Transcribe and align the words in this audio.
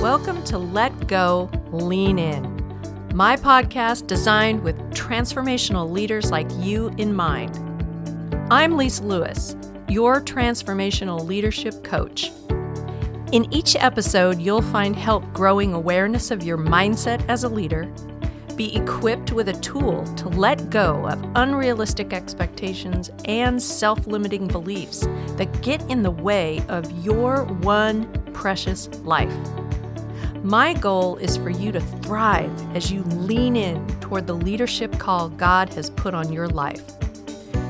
Welcome 0.00 0.44
to 0.44 0.58
Let 0.58 1.08
Go, 1.08 1.50
Lean 1.72 2.20
In, 2.20 2.44
my 3.14 3.34
podcast 3.34 4.06
designed 4.06 4.62
with 4.62 4.78
transformational 4.92 5.90
leaders 5.90 6.30
like 6.30 6.48
you 6.58 6.94
in 6.98 7.12
mind. 7.12 7.58
I'm 8.48 8.76
Lisa 8.76 9.02
Lewis, 9.02 9.56
your 9.88 10.20
transformational 10.20 11.26
leadership 11.26 11.82
coach. 11.82 12.30
In 13.32 13.52
each 13.52 13.74
episode, 13.74 14.38
you'll 14.38 14.62
find 14.62 14.94
help 14.94 15.24
growing 15.32 15.74
awareness 15.74 16.30
of 16.30 16.44
your 16.44 16.58
mindset 16.58 17.28
as 17.28 17.42
a 17.42 17.48
leader, 17.48 17.92
be 18.54 18.76
equipped 18.76 19.32
with 19.32 19.48
a 19.48 19.54
tool 19.54 20.04
to 20.14 20.28
let 20.28 20.70
go 20.70 21.08
of 21.08 21.20
unrealistic 21.34 22.12
expectations 22.12 23.10
and 23.24 23.60
self 23.60 24.06
limiting 24.06 24.46
beliefs 24.46 25.08
that 25.30 25.60
get 25.60 25.82
in 25.90 26.04
the 26.04 26.10
way 26.12 26.62
of 26.68 26.88
your 27.04 27.42
one 27.46 28.06
precious 28.32 28.88
life. 29.00 29.34
My 30.42 30.72
goal 30.72 31.16
is 31.16 31.36
for 31.36 31.50
you 31.50 31.72
to 31.72 31.80
thrive 31.80 32.76
as 32.76 32.92
you 32.92 33.02
lean 33.04 33.56
in 33.56 33.86
toward 34.00 34.26
the 34.26 34.34
leadership 34.34 34.98
call 34.98 35.28
God 35.28 35.72
has 35.74 35.90
put 35.90 36.14
on 36.14 36.32
your 36.32 36.48
life. 36.48 36.82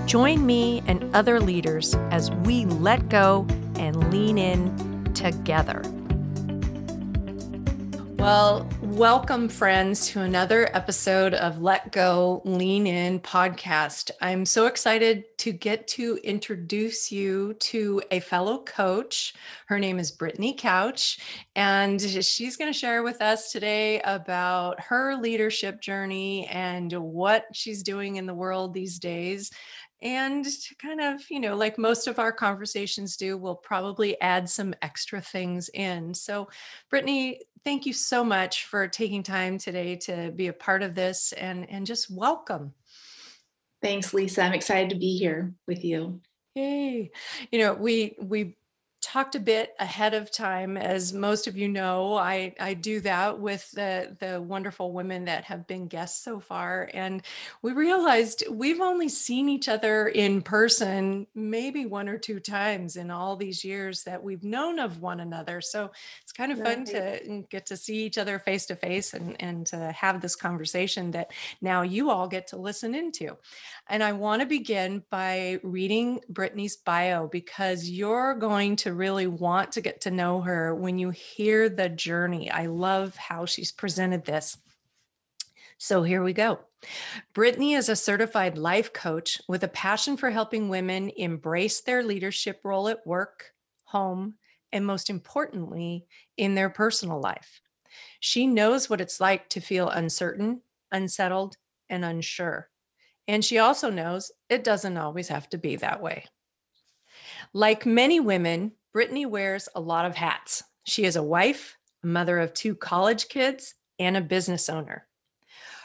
Join 0.07 0.45
me 0.45 0.83
and 0.87 1.15
other 1.15 1.41
leaders 1.41 1.95
as 2.11 2.31
we 2.31 2.67
let 2.67 3.09
go 3.09 3.47
and 3.77 4.13
lean 4.13 4.39
in 4.39 5.13
together. 5.15 5.83
Well, 8.19 8.69
welcome, 8.99 9.49
friends, 9.49 10.09
to 10.09 10.23
another 10.23 10.75
episode 10.75 11.33
of 11.33 11.63
Let 11.63 11.93
Go, 11.93 12.43
Lean 12.45 12.85
In 12.85 13.21
podcast. 13.21 14.11
I'm 14.21 14.45
so 14.45 14.67
excited 14.67 15.39
to 15.39 15.53
get 15.53 15.87
to 15.89 16.19
introduce 16.25 17.13
you 17.13 17.55
to 17.61 18.03
a 18.11 18.19
fellow 18.19 18.65
coach. 18.65 19.35
Her 19.69 19.79
name 19.79 20.01
is 20.01 20.11
Brittany 20.11 20.53
Couch, 20.59 21.21
and 21.55 22.01
she's 22.01 22.57
going 22.57 22.73
to 22.73 22.77
share 22.77 23.05
with 23.05 23.23
us 23.23 23.53
today 23.53 24.01
about 24.01 24.81
her 24.81 25.15
leadership 25.15 25.81
journey 25.81 26.49
and 26.49 26.93
what 26.93 27.45
she's 27.53 27.85
doing 27.85 28.17
in 28.17 28.27
the 28.27 28.35
world 28.35 28.75
these 28.75 28.99
days 28.99 29.53
and 30.01 30.45
to 30.45 30.75
kind 30.77 31.01
of 31.01 31.21
you 31.31 31.41
know 31.41 31.57
like 31.57 31.79
most 31.79 32.07
of 32.07 32.19
our 32.19 32.33
conversations 32.33 33.17
do 33.17 33.37
we'll 33.37 33.55
probably 33.55 34.21
add 34.21 34.49
some 34.49 34.75
extra 34.83 35.21
things 35.21 35.69
in. 35.75 36.15
So 36.15 36.49
brittany 36.91 37.41
thank 37.65 37.87
you 37.87 37.93
so 37.93 38.23
much 38.23 38.65
for 38.65 38.87
taking 38.87 39.23
time 39.23 39.59
today 39.59 39.97
to 39.97 40.31
be 40.31 40.49
a 40.49 40.53
part 40.53 40.83
of 40.83 40.95
this 40.95 41.33
and 41.33 41.69
and 41.71 41.87
just 41.87 42.11
welcome. 42.11 42.73
Thanks 43.83 44.13
lisa. 44.15 44.43
I'm 44.43 44.55
excited 44.55 44.91
to 44.91 44.97
be 44.97 45.17
here 45.17 45.55
with 45.67 45.85
you. 45.85 46.21
Yay. 46.55 47.11
You 47.53 47.59
know, 47.59 47.75
we 47.75 48.17
we 48.21 48.57
talked 49.01 49.35
a 49.35 49.41
bit 49.41 49.75
ahead 49.79 50.15
of 50.15 50.31
time 50.31 50.77
as 50.77 51.13
most 51.13 51.47
of 51.47 51.57
you 51.57 51.69
know 51.69 52.17
i 52.17 52.53
i 52.61 52.75
do 52.75 53.01
that 53.01 53.39
with 53.39 53.71
the 53.73 54.17
the 54.21 54.41
wonderful 54.41 54.93
women 54.93 55.25
that 55.25 55.45
have 55.45 55.67
been 55.67 55.87
guests 55.87 56.23
so 56.25 56.41
far. 56.41 56.91
And 56.95 57.23
we 57.63 57.73
realized 57.73 58.45
we've 58.51 58.81
only 58.81 59.09
seen 59.09 59.49
each 59.49 59.69
other 59.69 60.09
in 60.09 60.43
person 60.43 61.27
maybe 61.35 61.87
one 61.87 62.09
or 62.09 62.19
two 62.19 62.41
times 62.41 62.97
in 62.97 63.11
all 63.11 63.37
these 63.37 63.65
years 63.65 64.05
that 64.05 64.23
we've 64.23 64.45
known 64.45 64.79
of 64.79 65.01
one 65.01 65.21
another. 65.21 65.61
So 65.61 65.91
it's 66.23 66.33
kind 66.33 66.53
of 66.53 66.59
fun 66.59 66.85
to 66.87 67.45
get 67.51 67.67
to 67.67 67.77
see 67.77 68.05
each 68.05 68.19
other 68.19 68.39
face 68.39 68.67
to 68.67 68.77
face 68.77 69.15
and 69.15 69.41
and 69.41 69.67
to 69.67 69.93
have 69.93 70.21
this 70.21 70.37
conversation 70.37 71.11
that 71.13 71.33
now 71.61 71.83
you 71.83 72.11
all 72.11 72.29
get 72.29 72.49
to 72.49 72.57
listen 72.57 72.95
into. 72.95 73.37
And 73.89 74.03
i 74.03 74.13
want 74.13 74.41
to 74.41 74.47
begin 74.47 75.03
by 75.11 75.59
reading 75.63 76.21
brittany's 76.29 76.77
bio 76.77 77.27
because 77.27 77.89
you're 77.89 78.35
going 78.35 78.77
to 78.77 78.88
to 78.89 78.95
really 78.95 79.27
want 79.27 79.73
to 79.73 79.83
get 79.83 80.01
to 80.01 80.11
know 80.11 80.41
her 80.41 80.75
when 80.75 80.99
you 80.99 81.11
hear 81.11 81.69
the 81.69 81.91
journey. 81.91 82.51
I 82.51 82.67
love 82.67 83.15
how 83.17 83.45
she's 83.45 83.71
presented 83.71 84.25
this. 84.25 84.57
So 85.77 86.03
here 86.03 86.23
we 86.23 86.33
go. 86.33 86.61
Brittany 87.35 87.75
is 87.75 87.91
a 87.91 87.97
certified 87.97 88.57
life 88.57 88.95
coach 88.95 89.43
with 89.47 89.63
a 89.63 89.69
passion 89.69 90.17
for 90.17 90.31
helping 90.31 90.71
women 90.71 91.11
embrace 91.19 91.83
their 91.83 92.03
leadership 92.03 92.61
role 92.65 92.89
at 92.89 93.07
work, 93.07 93.53
home, 93.85 94.37
and 94.73 94.87
most 94.87 95.11
importantly, 95.11 96.07
in 96.39 96.55
their 96.55 96.71
personal 96.71 97.21
life. 97.21 97.61
She 98.21 98.47
knows 98.47 98.89
what 98.89 99.03
it's 99.03 99.21
like 99.21 99.51
to 99.51 99.61
feel 99.61 99.91
uncertain, 99.91 100.63
unsettled, 100.91 101.59
and 101.91 102.07
unsure. 102.07 102.71
And 103.27 103.45
she 103.45 103.59
also 103.59 103.91
knows 103.91 104.33
it 104.49 104.65
doesn't 104.65 104.97
always 104.97 105.29
have 105.29 105.51
to 105.51 105.59
be 105.59 105.77
that 105.77 106.01
way. 106.01 106.25
Like 107.53 107.87
many 107.87 108.21
women, 108.21 108.73
Brittany 108.93 109.27
wears 109.27 109.69
a 109.75 109.81
lot 109.81 110.05
of 110.05 110.17
hats. 110.17 110.63
She 110.85 111.05
is 111.05 111.17
a 111.17 111.23
wife, 111.23 111.77
mother 112.03 112.39
of 112.39 112.55
two 112.55 112.75
college 112.75 113.29
kids, 113.29 113.75
and 113.99 114.17
a 114.17 114.21
business 114.21 114.69
owner. 114.69 115.07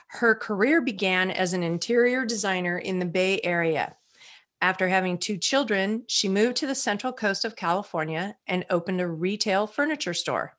Her 0.07 0.35
career 0.35 0.79
began 0.81 1.31
as 1.31 1.53
an 1.53 1.63
interior 1.63 2.25
designer 2.25 2.77
in 2.77 2.99
the 2.99 3.05
Bay 3.05 3.41
Area. 3.43 3.95
After 4.61 4.87
having 4.87 5.17
two 5.17 5.37
children, 5.37 6.03
she 6.07 6.29
moved 6.29 6.55
to 6.57 6.67
the 6.67 6.75
central 6.75 7.11
coast 7.11 7.43
of 7.43 7.55
California 7.55 8.37
and 8.47 8.65
opened 8.69 9.01
a 9.01 9.07
retail 9.07 9.67
furniture 9.67 10.13
store. 10.13 10.55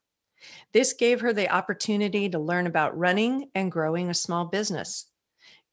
This 0.73 0.93
gave 0.93 1.21
her 1.21 1.33
the 1.33 1.49
opportunity 1.49 2.29
to 2.29 2.37
learn 2.37 2.67
about 2.67 2.97
running 2.97 3.49
and 3.55 3.71
growing 3.71 4.09
a 4.09 4.13
small 4.13 4.45
business. 4.45 5.07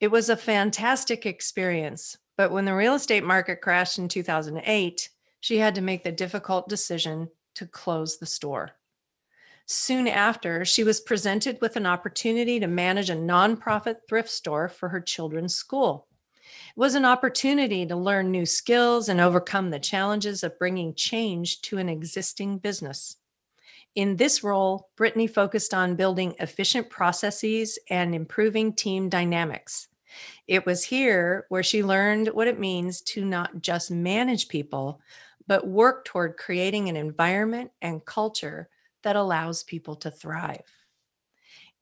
It 0.01 0.11
was 0.11 0.31
a 0.31 0.37
fantastic 0.37 1.27
experience, 1.27 2.17
but 2.39 2.51
when 2.51 2.65
the 2.65 2.75
real 2.75 2.95
estate 2.95 3.25
market 3.25 3.61
crashed 3.61 3.99
in 3.99 4.09
2008, 4.09 5.11
she 5.43 5.59
had 5.59 5.75
to 5.75 5.83
make 5.83 6.05
the 6.05 6.13
difficult 6.13 6.69
decision 6.69 7.29
to 7.57 7.67
close 7.67 8.17
the 8.17 8.27
store. 8.27 8.71
Soon 9.67 10.07
after, 10.07 10.65
she 10.65 10.85
was 10.85 11.01
presented 11.01 11.59
with 11.61 11.77
an 11.77 11.85
opportunity 11.85 12.61
to 12.61 12.67
manage 12.69 13.11
a 13.11 13.15
nonprofit 13.15 13.97
thrift 14.09 14.31
store 14.31 14.69
for 14.69 14.89
her 14.89 15.01
children's 15.01 15.55
school. 15.55 16.07
It 16.41 16.79
was 16.79 16.95
an 16.95 17.05
opportunity 17.05 17.85
to 17.87 17.97
learn 17.97 18.31
new 18.31 18.47
skills 18.47 19.09
and 19.09 19.21
overcome 19.21 19.71
the 19.71 19.81
challenges 19.81 20.45
of 20.45 20.59
bringing 20.61 20.95
change 20.95 21.61
to 21.63 21.79
an 21.79 21.89
existing 21.89 22.59
business. 22.59 23.17
In 23.97 24.17
this 24.17 24.45
role, 24.45 24.91
Brittany 24.97 25.27
focused 25.27 25.75
on 25.75 25.97
building 25.97 26.37
efficient 26.39 26.89
processes 26.89 27.81
and 27.91 28.15
improving 28.15 28.73
team 28.75 29.09
dynamics. 29.09 29.89
It 30.47 30.67
was 30.67 30.85
here 30.85 31.47
where 31.49 31.63
she 31.63 31.83
learned 31.83 32.29
what 32.29 32.49
it 32.49 32.59
means 32.59 33.01
to 33.03 33.25
not 33.25 33.63
just 33.63 33.91
manage 33.91 34.49
people, 34.49 35.01
but 35.47 35.67
work 35.67 36.05
toward 36.05 36.37
creating 36.37 36.89
an 36.89 36.97
environment 36.97 37.71
and 37.81 38.05
culture 38.05 38.69
that 39.03 39.17
allows 39.17 39.65
people 39.65 39.97
to 39.97 40.11
thrive. 40.11 40.63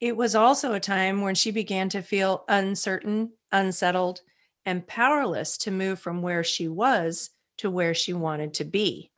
It 0.00 0.16
was 0.16 0.34
also 0.34 0.72
a 0.72 0.80
time 0.80 1.20
when 1.20 1.34
she 1.34 1.50
began 1.50 1.90
to 1.90 2.00
feel 2.00 2.44
uncertain, 2.48 3.32
unsettled, 3.52 4.22
and 4.64 4.86
powerless 4.86 5.58
to 5.58 5.70
move 5.70 5.98
from 5.98 6.22
where 6.22 6.44
she 6.44 6.68
was 6.68 7.30
to 7.58 7.70
where 7.70 7.94
she 7.94 8.12
wanted 8.12 8.54
to 8.54 8.64
be. 8.64 9.10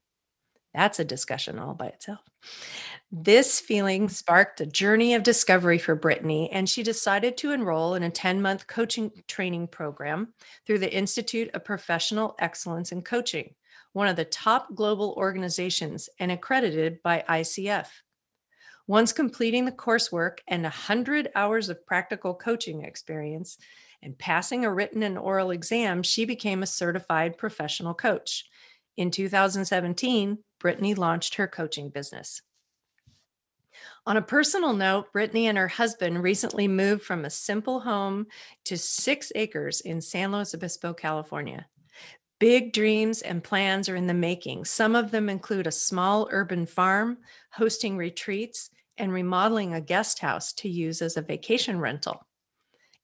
That's 0.74 0.98
a 0.98 1.04
discussion 1.04 1.58
all 1.58 1.74
by 1.74 1.88
itself. 1.88 2.20
This 3.12 3.60
feeling 3.60 4.08
sparked 4.08 4.60
a 4.60 4.66
journey 4.66 5.14
of 5.14 5.22
discovery 5.22 5.78
for 5.78 5.94
Brittany, 5.94 6.50
and 6.50 6.68
she 6.68 6.82
decided 6.82 7.36
to 7.36 7.52
enroll 7.52 7.94
in 7.94 8.02
a 8.02 8.10
10 8.10 8.40
month 8.40 8.66
coaching 8.66 9.12
training 9.28 9.68
program 9.68 10.32
through 10.66 10.78
the 10.78 10.92
Institute 10.92 11.50
of 11.52 11.64
Professional 11.64 12.34
Excellence 12.38 12.90
in 12.90 13.02
Coaching 13.02 13.54
one 13.92 14.08
of 14.08 14.16
the 14.16 14.24
top 14.24 14.74
global 14.74 15.14
organizations 15.16 16.08
and 16.18 16.32
accredited 16.32 17.02
by 17.02 17.24
ICF. 17.28 17.86
Once 18.86 19.12
completing 19.12 19.64
the 19.64 19.72
coursework 19.72 20.38
and 20.48 20.64
100 20.64 21.30
hours 21.34 21.68
of 21.68 21.86
practical 21.86 22.34
coaching 22.34 22.84
experience 22.84 23.58
and 24.02 24.18
passing 24.18 24.64
a 24.64 24.72
written 24.72 25.02
and 25.02 25.16
oral 25.16 25.52
exam, 25.52 26.02
she 26.02 26.24
became 26.24 26.62
a 26.62 26.66
certified 26.66 27.38
professional 27.38 27.94
coach. 27.94 28.44
In 28.96 29.10
2017, 29.10 30.38
Brittany 30.58 30.94
launched 30.94 31.36
her 31.36 31.46
coaching 31.46 31.88
business. 31.88 32.42
On 34.04 34.16
a 34.16 34.22
personal 34.22 34.72
note, 34.72 35.12
Brittany 35.12 35.46
and 35.46 35.56
her 35.56 35.68
husband 35.68 36.22
recently 36.22 36.66
moved 36.66 37.02
from 37.02 37.24
a 37.24 37.30
simple 37.30 37.80
home 37.80 38.26
to 38.64 38.76
six 38.76 39.30
acres 39.34 39.80
in 39.80 40.00
San 40.00 40.32
Luis 40.32 40.54
Obispo, 40.54 40.92
California. 40.92 41.66
Big 42.42 42.72
dreams 42.72 43.22
and 43.22 43.44
plans 43.44 43.88
are 43.88 43.94
in 43.94 44.08
the 44.08 44.14
making. 44.14 44.64
Some 44.64 44.96
of 44.96 45.12
them 45.12 45.28
include 45.28 45.68
a 45.68 45.70
small 45.70 46.26
urban 46.32 46.66
farm, 46.66 47.18
hosting 47.52 47.96
retreats, 47.96 48.68
and 48.98 49.12
remodeling 49.12 49.74
a 49.74 49.80
guest 49.80 50.18
house 50.18 50.52
to 50.54 50.68
use 50.68 51.02
as 51.02 51.16
a 51.16 51.22
vacation 51.22 51.78
rental. 51.78 52.26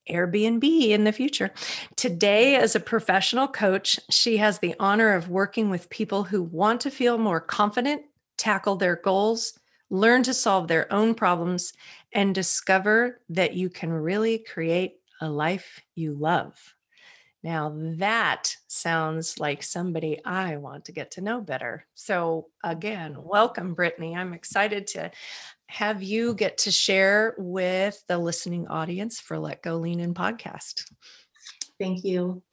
Airbnb 0.09 0.89
in 0.89 1.05
the 1.05 1.13
future. 1.13 1.53
Today, 1.95 2.57
as 2.57 2.75
a 2.75 2.81
professional 2.81 3.47
coach, 3.47 3.97
she 4.09 4.35
has 4.35 4.59
the 4.59 4.75
honor 4.77 5.13
of 5.13 5.29
working 5.29 5.69
with 5.69 5.89
people 5.89 6.25
who 6.25 6.43
want 6.43 6.81
to 6.81 6.91
feel 6.91 7.17
more 7.17 7.39
confident, 7.39 8.01
tackle 8.35 8.75
their 8.75 8.97
goals, 8.97 9.57
learn 9.89 10.21
to 10.23 10.33
solve 10.33 10.67
their 10.67 10.91
own 10.91 11.15
problems, 11.15 11.71
and 12.11 12.35
discover 12.35 13.21
that 13.29 13.53
you 13.53 13.69
can 13.69 13.89
really 13.89 14.39
create 14.39 14.95
a 15.21 15.29
life 15.29 15.79
you 15.95 16.13
love. 16.13 16.75
Now 17.43 17.73
that 17.97 18.55
sounds 18.67 19.39
like 19.39 19.63
somebody 19.63 20.23
I 20.25 20.57
want 20.57 20.85
to 20.85 20.91
get 20.91 21.11
to 21.11 21.21
know 21.21 21.39
better. 21.41 21.85
So 21.95 22.47
again, 22.63 23.13
mm-hmm. 23.13 23.27
welcome, 23.27 23.73
Brittany. 23.73 24.15
I'm 24.15 24.33
excited 24.33 24.87
to 24.87 25.11
have 25.67 26.03
you 26.03 26.33
get 26.33 26.57
to 26.59 26.71
share 26.71 27.35
with 27.37 28.01
the 28.07 28.17
listening 28.17 28.67
audience 28.67 29.19
for 29.19 29.39
Let 29.39 29.61
Go 29.61 29.75
Lean 29.77 29.99
In 29.99 30.13
podcast. 30.13 30.83
Thank 31.79 32.03
you 32.03 32.43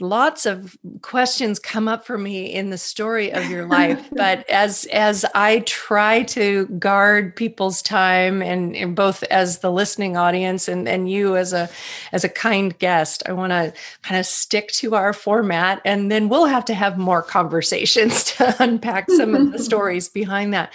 lots 0.00 0.46
of 0.46 0.76
questions 1.02 1.58
come 1.58 1.86
up 1.88 2.04
for 2.04 2.18
me 2.18 2.52
in 2.52 2.70
the 2.70 2.78
story 2.78 3.32
of 3.32 3.48
your 3.48 3.66
life 3.66 4.08
but 4.12 4.48
as 4.50 4.86
as 4.86 5.24
i 5.34 5.60
try 5.60 6.22
to 6.22 6.66
guard 6.78 7.34
people's 7.36 7.80
time 7.80 8.42
and, 8.42 8.74
and 8.76 8.96
both 8.96 9.22
as 9.24 9.58
the 9.58 9.70
listening 9.70 10.16
audience 10.16 10.68
and 10.68 10.88
and 10.88 11.10
you 11.10 11.36
as 11.36 11.52
a 11.52 11.68
as 12.12 12.24
a 12.24 12.28
kind 12.28 12.78
guest 12.78 13.22
i 13.26 13.32
want 13.32 13.50
to 13.50 13.72
kind 14.02 14.18
of 14.18 14.26
stick 14.26 14.68
to 14.68 14.94
our 14.94 15.12
format 15.12 15.80
and 15.84 16.10
then 16.10 16.28
we'll 16.28 16.46
have 16.46 16.64
to 16.64 16.74
have 16.74 16.98
more 16.98 17.22
conversations 17.22 18.24
to 18.34 18.54
unpack 18.62 19.10
some 19.10 19.34
of 19.34 19.52
the 19.52 19.58
stories 19.64 20.08
behind 20.08 20.52
that. 20.54 20.72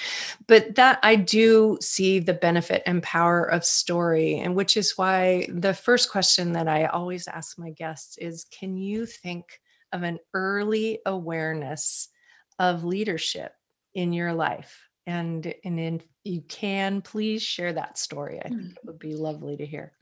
But 0.47 0.75
that 0.75 0.99
i 1.03 1.15
do 1.15 1.77
see 1.81 2.19
the 2.19 2.33
benefit 2.33 2.81
and 2.85 3.03
power 3.03 3.43
of 3.43 3.63
story 3.65 4.39
and 4.39 4.55
which 4.55 4.77
is 4.77 4.97
why 4.97 5.47
the 5.49 5.73
first 5.73 6.09
question 6.09 6.53
that 6.53 6.67
i 6.67 6.85
always 6.85 7.27
ask 7.27 7.57
my 7.59 7.71
guests 7.71 8.17
is 8.17 8.45
can 8.51 8.77
you 8.79 9.05
think 9.05 9.45
of 9.91 10.03
an 10.03 10.19
early 10.33 10.99
awareness 11.05 12.09
of 12.57 12.83
leadership 12.83 13.51
in 13.93 14.13
your 14.13 14.33
life? 14.33 14.87
And, 15.07 15.53
and 15.63 15.79
if 15.79 16.03
you 16.23 16.41
can, 16.41 17.01
please 17.01 17.41
share 17.41 17.73
that 17.73 17.97
story. 17.97 18.39
I 18.43 18.49
think 18.49 18.71
it 18.71 18.77
would 18.85 18.99
be 18.99 19.15
lovely 19.15 19.57
to 19.57 19.65
hear. 19.65 19.93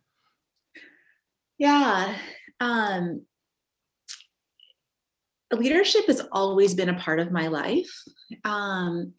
Yeah. 1.58 2.16
Um, 2.60 3.26
leadership 5.52 6.08
has 6.08 6.22
always 6.32 6.74
been 6.74 6.90
a 6.90 7.00
part 7.00 7.20
of 7.20 7.32
my 7.32 7.48
life. 7.48 8.04
Um, 8.44 9.14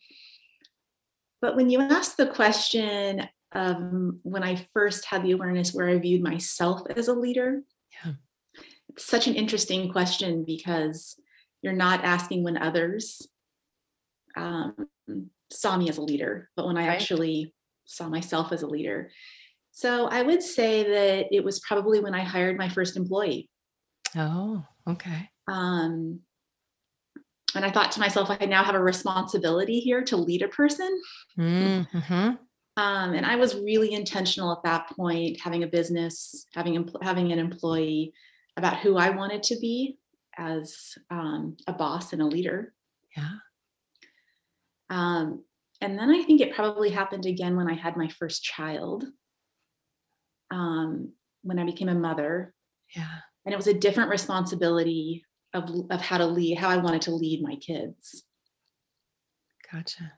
but 1.41 1.57
when 1.57 1.71
you 1.71 1.81
ask 1.81 2.17
the 2.17 2.27
question 2.27 3.27
um, 3.53 4.21
when 4.25 4.43
I 4.43 4.67
first 4.75 5.07
had 5.07 5.23
the 5.23 5.33
awareness 5.33 5.73
where 5.73 5.89
I 5.89 5.99
viewed 5.99 6.23
myself 6.23 6.83
as 6.95 7.09
a 7.09 7.15
leader, 7.15 7.63
yeah 8.05 8.13
such 8.99 9.27
an 9.27 9.35
interesting 9.35 9.91
question 9.93 10.45
because 10.45 11.17
you're 11.63 11.73
not 11.73 12.05
asking 12.05 12.45
when 12.45 12.57
others 12.57 13.27
um, 14.37 14.75
saw 15.51 15.77
me 15.77 15.89
as 15.89 15.99
a 15.99 16.03
leader, 16.03 16.51
but 16.57 16.67
when 16.67 16.77
I 16.77 16.87
right. 16.87 16.95
actually 16.95 17.55
saw 17.85 18.09
myself 18.09 18.53
as 18.53 18.63
a 18.63 18.67
leader. 18.67 19.11
So 19.73 20.07
I 20.07 20.23
would 20.23 20.43
say 20.43 20.83
that 20.83 21.35
it 21.35 21.45
was 21.45 21.61
probably 21.61 22.01
when 22.01 22.15
I 22.15 22.23
hired 22.23 22.59
my 22.59 22.69
first 22.69 22.97
employee. 22.97 23.49
Oh, 24.17 24.65
okay. 24.89 25.31
Um, 25.47 26.21
and 27.55 27.65
I 27.65 27.71
thought 27.71 27.93
to 27.93 28.01
myself, 28.01 28.31
I 28.31 28.45
now 28.45 28.63
have 28.63 28.75
a 28.75 28.83
responsibility 28.83 29.81
here 29.81 30.03
to 30.05 30.17
lead 30.17 30.43
a 30.43 30.49
person. 30.49 31.01
Mm-hmm. 31.39 32.13
Um, 32.77 33.15
and 33.15 33.27
I 33.27 33.37
was 33.37 33.57
really 33.57 33.93
intentional 33.93 34.53
at 34.53 34.63
that 34.65 34.91
point, 34.97 35.41
having 35.41 35.65
a 35.65 35.67
business, 35.67 36.47
having 36.55 36.89
having 37.03 37.33
an 37.33 37.39
employee, 37.39 38.13
about 38.59 38.79
who 38.79 38.97
I 38.97 39.11
wanted 39.11 39.43
to 39.45 39.59
be 39.59 39.99
as 40.37 40.99
um, 41.11 41.57
a 41.67 41.73
boss 41.73 42.13
and 42.13 42.21
a 42.21 42.27
leader. 42.27 42.75
Yeah. 43.17 43.37
Um, 44.91 45.45
and 45.81 45.99
then 45.99 46.11
I 46.11 46.23
think 46.25 46.41
it 46.41 46.55
probably 46.55 46.91
happened 46.91 47.25
again 47.25 47.57
when 47.57 47.69
I 47.69 47.75
had 47.75 47.97
my 47.97 48.09
first 48.09 48.43
child, 48.43 49.05
um, 50.51 51.13
when 51.43 51.59
I 51.59 51.65
became 51.65 51.89
a 51.89 51.95
mother. 51.95 52.53
Yeah. 52.95 53.19
And 53.47 53.53
it 53.53 53.57
was 53.57 53.69
a 53.69 53.75
different 53.75 54.11
responsibility 54.11 55.25
of, 55.55 55.71
of 55.91 56.01
how 56.01 56.19
to 56.19 56.27
lead, 56.27 56.59
how 56.59 56.69
I 56.69 56.79
wanted 56.79 57.03
to 57.03 57.13
lead 57.13 57.43
my 57.43 57.57
kids. 57.57 58.25
Gotcha. 59.73 60.13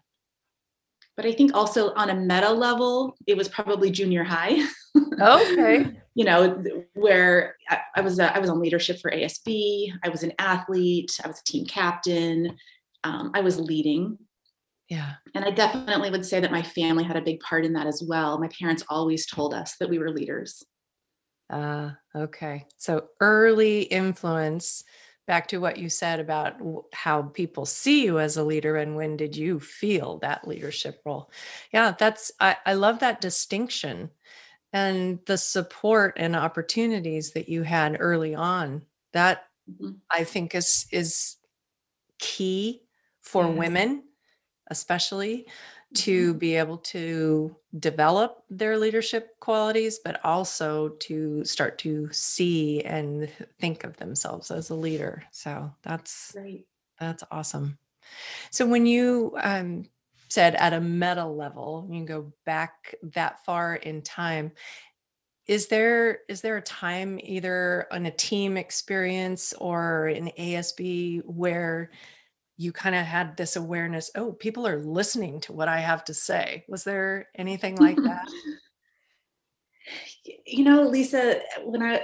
But 1.16 1.26
I 1.26 1.32
think 1.32 1.54
also 1.54 1.92
on 1.92 2.08
a 2.08 2.14
meta 2.14 2.50
level, 2.50 3.16
it 3.26 3.36
was 3.36 3.48
probably 3.48 3.90
junior 3.90 4.24
high. 4.24 4.64
okay. 5.20 5.99
You 6.14 6.24
know, 6.24 6.62
where 6.94 7.56
I, 7.68 7.78
I 7.96 8.00
was 8.00 8.18
a, 8.18 8.34
I 8.34 8.38
was 8.38 8.50
on 8.50 8.60
leadership 8.60 9.00
for 9.00 9.10
ASB. 9.10 9.92
I 10.04 10.08
was 10.08 10.22
an 10.22 10.32
athlete. 10.38 11.18
I 11.24 11.28
was 11.28 11.40
a 11.40 11.44
team 11.44 11.66
captain. 11.66 12.56
Um, 13.04 13.30
I 13.34 13.40
was 13.40 13.58
leading. 13.58 14.18
Yeah. 14.88 15.14
And 15.34 15.44
I 15.44 15.50
definitely 15.50 16.10
would 16.10 16.26
say 16.26 16.40
that 16.40 16.50
my 16.50 16.62
family 16.62 17.04
had 17.04 17.16
a 17.16 17.22
big 17.22 17.40
part 17.40 17.64
in 17.64 17.74
that 17.74 17.86
as 17.86 18.02
well. 18.06 18.38
My 18.38 18.48
parents 18.48 18.82
always 18.88 19.26
told 19.26 19.54
us 19.54 19.76
that 19.78 19.88
we 19.88 19.98
were 19.98 20.10
leaders. 20.10 20.64
Uh, 21.48 21.90
okay. 22.14 22.66
So 22.76 23.04
early 23.20 23.82
influence 23.82 24.82
back 25.30 25.46
to 25.46 25.58
what 25.58 25.78
you 25.78 25.88
said 25.88 26.18
about 26.18 26.60
how 26.92 27.22
people 27.22 27.64
see 27.64 28.04
you 28.04 28.18
as 28.18 28.36
a 28.36 28.42
leader 28.42 28.74
and 28.74 28.96
when 28.96 29.16
did 29.16 29.36
you 29.36 29.60
feel 29.60 30.18
that 30.18 30.44
leadership 30.48 31.00
role 31.06 31.30
yeah 31.72 31.94
that's 31.96 32.32
i, 32.40 32.56
I 32.66 32.72
love 32.72 32.98
that 32.98 33.20
distinction 33.20 34.10
and 34.72 35.18
the 35.26 35.36
support 35.38 36.14
and 36.16 36.36
opportunities 36.36 37.32
that 37.32 37.48
you 37.48 37.62
had 37.62 37.96
early 37.98 38.34
on 38.34 38.82
that 39.12 39.44
mm-hmm. 39.70 39.92
i 40.10 40.24
think 40.24 40.54
is 40.54 40.86
is 40.90 41.36
key 42.18 42.82
for 43.20 43.46
yes. 43.46 43.58
women 43.58 44.02
especially 44.68 45.46
to 45.92 46.30
mm-hmm. 46.30 46.38
be 46.38 46.54
able 46.54 46.78
to 46.78 47.54
develop 47.78 48.44
their 48.48 48.78
leadership 48.78 49.38
qualities 49.40 49.98
but 50.04 50.24
also 50.24 50.90
to 51.00 51.44
start 51.44 51.78
to 51.78 52.08
see 52.12 52.82
and 52.82 53.28
think 53.58 53.84
of 53.84 53.96
themselves 53.96 54.50
as 54.50 54.70
a 54.70 54.74
leader 54.74 55.22
so 55.30 55.72
that's 55.82 56.32
right. 56.36 56.64
that's 56.98 57.24
awesome 57.30 57.76
so 58.50 58.66
when 58.66 58.86
you 58.86 59.34
um, 59.42 59.84
said 60.30 60.54
at 60.54 60.72
a 60.72 60.80
meta 60.80 61.24
level 61.24 61.86
you 61.90 61.96
can 61.96 62.06
go 62.06 62.32
back 62.46 62.94
that 63.02 63.44
far 63.44 63.74
in 63.76 64.00
time 64.02 64.52
is 65.46 65.66
there 65.66 66.20
is 66.28 66.40
there 66.40 66.56
a 66.56 66.62
time 66.62 67.18
either 67.22 67.86
on 67.90 68.06
a 68.06 68.10
team 68.10 68.56
experience 68.56 69.52
or 69.54 70.06
an 70.06 70.30
asb 70.38 71.22
where 71.24 71.90
you 72.56 72.72
kind 72.72 72.94
of 72.94 73.06
had 73.06 73.36
this 73.36 73.56
awareness 73.56 74.10
oh 74.14 74.32
people 74.32 74.66
are 74.66 74.78
listening 74.78 75.40
to 75.40 75.52
what 75.52 75.66
i 75.66 75.78
have 75.78 76.04
to 76.04 76.14
say. 76.14 76.62
Was 76.68 76.84
there 76.84 77.28
anything 77.34 77.76
like 77.76 77.96
that? 78.04 78.28
You 80.46 80.64
know 80.64 80.82
lisa 80.82 81.40
when 81.64 81.82
i 81.82 82.02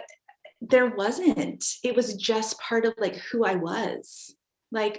there 0.62 0.86
wasn't. 0.86 1.62
It 1.84 1.94
was 1.94 2.14
just 2.14 2.58
part 2.58 2.86
of 2.86 2.94
like 2.96 3.16
who 3.16 3.44
i 3.44 3.54
was. 3.54 4.34
Like 4.72 4.98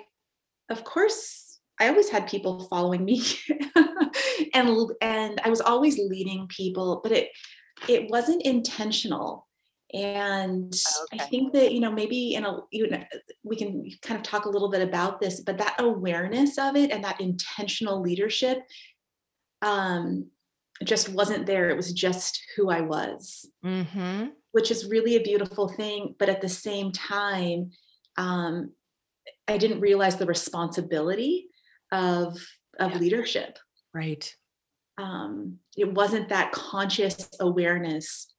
of 0.70 0.84
course 0.84 1.47
I 1.80 1.90
always 1.90 2.10
had 2.10 2.28
people 2.28 2.68
following 2.70 3.06
me 3.06 3.24
and 4.54 4.92
and 5.02 5.42
I 5.44 5.50
was 5.50 5.62
always 5.62 5.98
leading 5.98 6.48
people, 6.48 7.02
but 7.04 7.12
it 7.12 7.30
it 7.88 8.10
wasn't 8.10 8.44
intentional. 8.44 9.48
And 9.94 10.74
okay. 11.14 11.24
I 11.24 11.28
think 11.28 11.54
that, 11.54 11.72
you 11.72 11.80
know, 11.80 11.92
maybe 11.92 12.34
in 12.34 12.46
a 12.46 12.60
you 12.72 12.90
know, 12.90 13.04
we 13.44 13.56
can 13.56 13.90
kind 14.02 14.20
of 14.20 14.24
talk 14.24 14.46
a 14.46 14.50
little 14.50 14.70
bit 14.70 14.82
about 14.82 15.22
this, 15.22 15.42
but 15.42 15.58
that 15.60 15.76
awareness 15.80 16.58
of 16.58 16.76
it 16.76 16.92
and 16.92 17.04
that 17.04 17.22
intentional 17.22 18.02
leadership 18.02 18.60
um 19.62 20.28
just 20.84 21.10
wasn't 21.10 21.46
there. 21.46 21.70
It 21.70 21.78
was 21.78 21.94
just 21.94 22.40
who 22.56 22.70
I 22.70 22.82
was, 22.82 23.50
mm-hmm. 23.66 24.28
which 24.52 24.70
is 24.70 24.90
really 24.90 25.16
a 25.16 25.24
beautiful 25.24 25.70
thing. 25.70 26.16
But 26.20 26.30
at 26.30 26.42
the 26.42 26.50
same 26.50 26.92
time, 26.92 27.72
um, 28.16 28.74
I 29.48 29.58
didn't 29.58 29.80
realize 29.80 30.18
the 30.18 30.28
responsibility 30.28 31.48
of 31.92 32.38
of 32.80 32.92
yeah. 32.92 32.98
leadership. 32.98 33.58
Right. 33.94 34.34
Um, 34.98 35.60
it 35.76 35.94
wasn't 35.94 36.30
that 36.30 36.52
conscious 36.52 37.30
awareness 37.40 38.34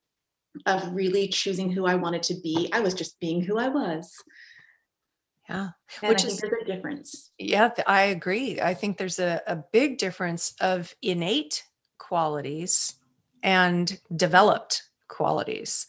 of 0.66 0.92
really 0.92 1.28
choosing 1.28 1.70
who 1.70 1.86
i 1.86 1.94
wanted 1.94 2.22
to 2.24 2.34
be. 2.42 2.68
I 2.72 2.80
was 2.80 2.94
just 2.94 3.20
being 3.20 3.42
who 3.42 3.58
i 3.58 3.68
was. 3.68 4.12
Yeah 5.48 5.70
and 6.02 6.08
which 6.10 6.24
is 6.24 6.42
a 6.42 6.64
difference. 6.64 7.30
Yeah 7.38 7.70
i 7.86 8.02
agree. 8.02 8.60
I 8.60 8.74
think 8.74 8.98
there's 8.98 9.18
a, 9.18 9.40
a 9.46 9.56
big 9.72 9.98
difference 9.98 10.54
of 10.60 10.94
innate 11.02 11.64
qualities 11.98 12.94
and 13.42 14.00
developed 14.14 14.82
qualities. 15.08 15.86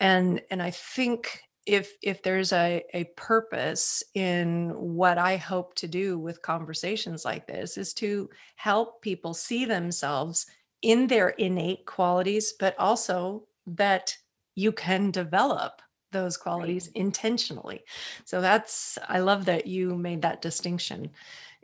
And 0.00 0.42
and 0.50 0.62
i 0.62 0.70
think 0.70 1.40
if 1.66 1.94
if 2.02 2.22
there's 2.22 2.52
a, 2.52 2.84
a 2.92 3.04
purpose 3.16 4.02
in 4.14 4.70
what 4.76 5.18
i 5.18 5.36
hope 5.36 5.74
to 5.74 5.88
do 5.88 6.18
with 6.18 6.42
conversations 6.42 7.24
like 7.24 7.46
this 7.46 7.76
is 7.78 7.94
to 7.94 8.28
help 8.56 9.00
people 9.02 9.34
see 9.34 9.64
themselves 9.64 10.46
in 10.82 11.06
their 11.06 11.30
innate 11.30 11.86
qualities 11.86 12.54
but 12.58 12.78
also 12.78 13.46
that 13.66 14.16
you 14.54 14.72
can 14.72 15.10
develop 15.10 15.80
those 16.12 16.36
qualities 16.36 16.86
right. 16.86 16.94
intentionally 16.94 17.82
so 18.24 18.40
that's 18.40 18.98
i 19.08 19.18
love 19.18 19.46
that 19.46 19.66
you 19.66 19.96
made 19.96 20.22
that 20.22 20.42
distinction 20.42 21.10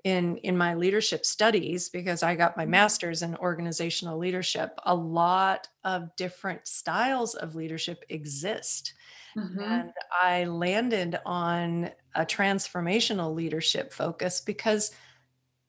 in 0.05 0.37
in 0.39 0.57
my 0.57 0.75
leadership 0.75 1.27
studies 1.27 1.89
because 1.89 2.23
I 2.23 2.35
got 2.35 2.57
my 2.57 2.65
Mhm. 2.65 2.67
master's 2.67 3.23
in 3.23 3.37
organizational 3.37 4.19
leadership, 4.19 4.71
a 4.85 4.95
lot 4.95 5.69
of 5.85 6.15
different 6.17 6.67
styles 6.67 7.35
of 7.35 7.55
leadership 7.55 8.05
exist. 8.09 8.95
Mhm. 9.35 9.83
And 9.83 9.93
I 10.13 10.45
landed 10.45 11.19
on 11.27 11.91
a 12.15 12.27
transformational 12.27 13.35
leadership 13.35 13.93
focus 13.93 14.41
because 14.41 14.91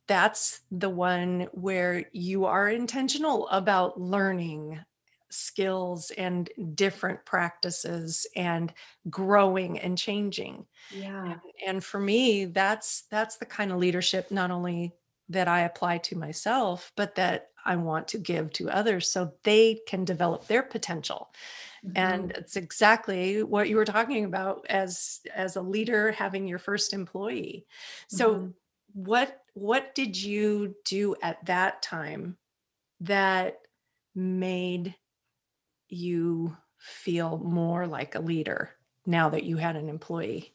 that's 0.08 0.62
the 0.72 0.90
one 0.90 1.42
where 1.54 2.06
you 2.14 2.46
are 2.46 2.70
intentional 2.70 3.48
about 3.50 4.00
learning 4.00 4.84
skills 5.32 6.12
and 6.12 6.50
different 6.76 7.26
practices 7.26 8.28
and 8.36 8.74
growing 9.10 9.80
and 9.80 9.98
changing 9.98 10.68
Yeah. 10.92 11.40
and 11.66 11.84
for 11.84 12.00
me 12.00 12.46
that's 12.46 13.04
that's 13.12 13.38
the 13.38 13.46
kind 13.46 13.72
of 13.72 13.78
leadership 13.78 14.32
not 14.32 14.52
only 14.52 14.94
that 15.32 15.48
i 15.48 15.62
apply 15.62 15.98
to 15.98 16.18
myself 16.18 16.92
but 16.96 17.16
that 17.16 17.50
i 17.66 17.76
want 17.76 18.08
to 18.08 18.18
give 18.18 18.52
to 18.52 18.70
others 18.70 19.12
so 19.12 19.34
they 19.44 19.80
can 19.88 20.06
develop 20.06 20.48
their 20.48 20.64
potential 20.64 21.32
Mhm. 21.84 21.96
and 21.96 22.32
it's 22.32 22.56
exactly 22.56 23.44
what 23.44 23.70
you 23.70 23.76
were 23.76 23.86
talking 23.86 24.26
about 24.26 24.66
as 24.70 25.22
as 25.34 25.56
a 25.56 25.62
leader 25.62 26.12
having 26.12 26.48
your 26.48 26.60
first 26.60 26.94
employee 26.94 27.68
so 28.08 28.44
Mhm. 28.44 28.54
what 28.94 29.44
what 29.54 29.94
did 29.96 30.22
you 30.22 30.76
do 30.86 31.16
at 31.22 31.44
that 31.46 31.82
time 31.82 32.38
that 33.02 33.60
made 34.16 34.96
you 35.90 36.56
feel 36.78 37.38
more 37.40 37.88
like 37.88 38.16
a 38.16 38.20
leader 38.22 38.72
now 39.06 39.30
that 39.30 39.44
you 39.44 39.58
had 39.58 39.76
an 39.76 39.90
employee 39.90 40.54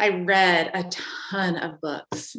I 0.00 0.08
read 0.08 0.70
a 0.72 0.84
ton 0.84 1.56
of 1.56 1.80
books. 1.80 2.34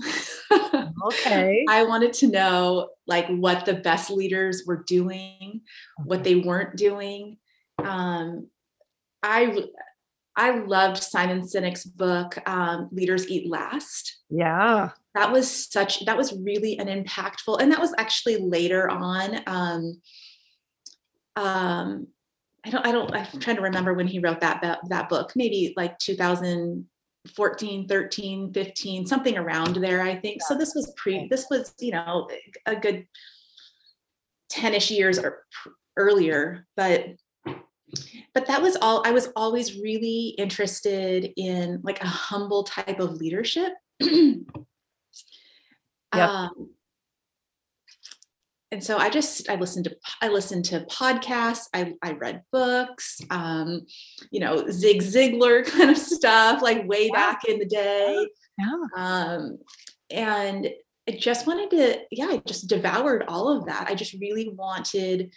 okay 1.05 1.63
I 1.69 1.83
wanted 1.83 2.13
to 2.13 2.27
know 2.27 2.89
like 3.05 3.27
what 3.27 3.65
the 3.65 3.75
best 3.75 4.09
leaders 4.09 4.63
were 4.65 4.83
doing, 4.83 5.61
what 6.03 6.23
they 6.23 6.35
weren't 6.35 6.75
doing. 6.75 7.37
Um, 7.77 8.47
I 9.21 9.65
I 10.35 10.57
loved 10.59 11.03
Simon 11.03 11.41
Sinek's 11.41 11.85
book, 11.85 12.37
um, 12.49 12.89
Leaders 12.91 13.29
Eat 13.29 13.49
Last. 13.49 14.17
yeah 14.29 14.89
That 15.13 15.31
was 15.31 15.69
such 15.71 16.05
that 16.05 16.17
was 16.17 16.33
really 16.33 16.79
an 16.79 16.87
impactful, 16.87 17.61
and 17.61 17.71
that 17.71 17.79
was 17.79 17.93
actually 17.97 18.37
later 18.37 18.89
on. 18.89 19.39
Um, 19.45 20.01
um, 21.35 22.07
I 22.65 22.69
don't 22.69 22.85
I 22.85 22.91
don't 22.91 23.13
I'm 23.13 23.39
trying 23.39 23.57
to 23.57 23.61
remember 23.61 23.93
when 23.93 24.07
he 24.07 24.19
wrote 24.19 24.41
that 24.41 24.61
that, 24.61 24.79
that 24.89 25.09
book, 25.09 25.33
maybe 25.35 25.73
like 25.77 25.99
2014, 27.27 27.87
13, 27.87 28.53
15, 28.53 29.05
something 29.05 29.37
around 29.37 29.75
there, 29.75 30.01
I 30.01 30.15
think. 30.15 30.41
So 30.41 30.57
this 30.57 30.73
was 30.73 30.93
pre, 30.97 31.27
this 31.29 31.47
was, 31.49 31.73
you 31.79 31.91
know, 31.91 32.29
a 32.65 32.75
good 32.75 33.07
10ish 34.51 34.89
years 34.89 35.19
or 35.19 35.43
earlier, 35.97 36.65
but 36.75 37.05
but 38.33 38.47
that 38.47 38.61
was 38.61 38.77
all 38.81 39.05
I 39.05 39.11
was 39.11 39.29
always 39.35 39.77
really 39.77 40.29
interested 40.37 41.33
in 41.35 41.81
like 41.83 42.01
a 42.01 42.07
humble 42.07 42.63
type 42.63 42.99
of 42.99 43.15
leadership. 43.15 43.73
um, 46.13 46.69
and 48.71 48.83
so 48.83 48.97
I 48.97 49.09
just 49.09 49.49
I 49.49 49.55
listened 49.55 49.85
to 49.85 49.95
I 50.21 50.29
listened 50.29 50.65
to 50.65 50.81
podcasts, 50.85 51.65
I 51.73 51.93
I 52.01 52.13
read 52.13 52.43
books, 52.51 53.19
um, 53.29 53.85
you 54.31 54.39
know, 54.39 54.65
Zig 54.69 55.01
Ziglar 55.01 55.65
kind 55.71 55.89
of 55.89 55.97
stuff, 55.97 56.61
like 56.61 56.87
way 56.87 57.07
Yeah. 57.07 57.13
back 57.13 57.45
in 57.45 57.59
the 57.59 57.65
day. 57.65 58.27
yeah 58.57 58.77
Um, 58.95 59.57
and 60.09 60.69
I 61.09 61.13
just 61.13 61.47
wanted 61.47 61.69
to, 61.71 61.99
yeah, 62.11 62.27
I 62.27 62.37
just 62.45 62.67
devoured 62.67 63.23
all 63.27 63.49
of 63.49 63.65
that. 63.65 63.87
I 63.89 63.95
just 63.95 64.13
really 64.13 64.49
wanted 64.49 65.31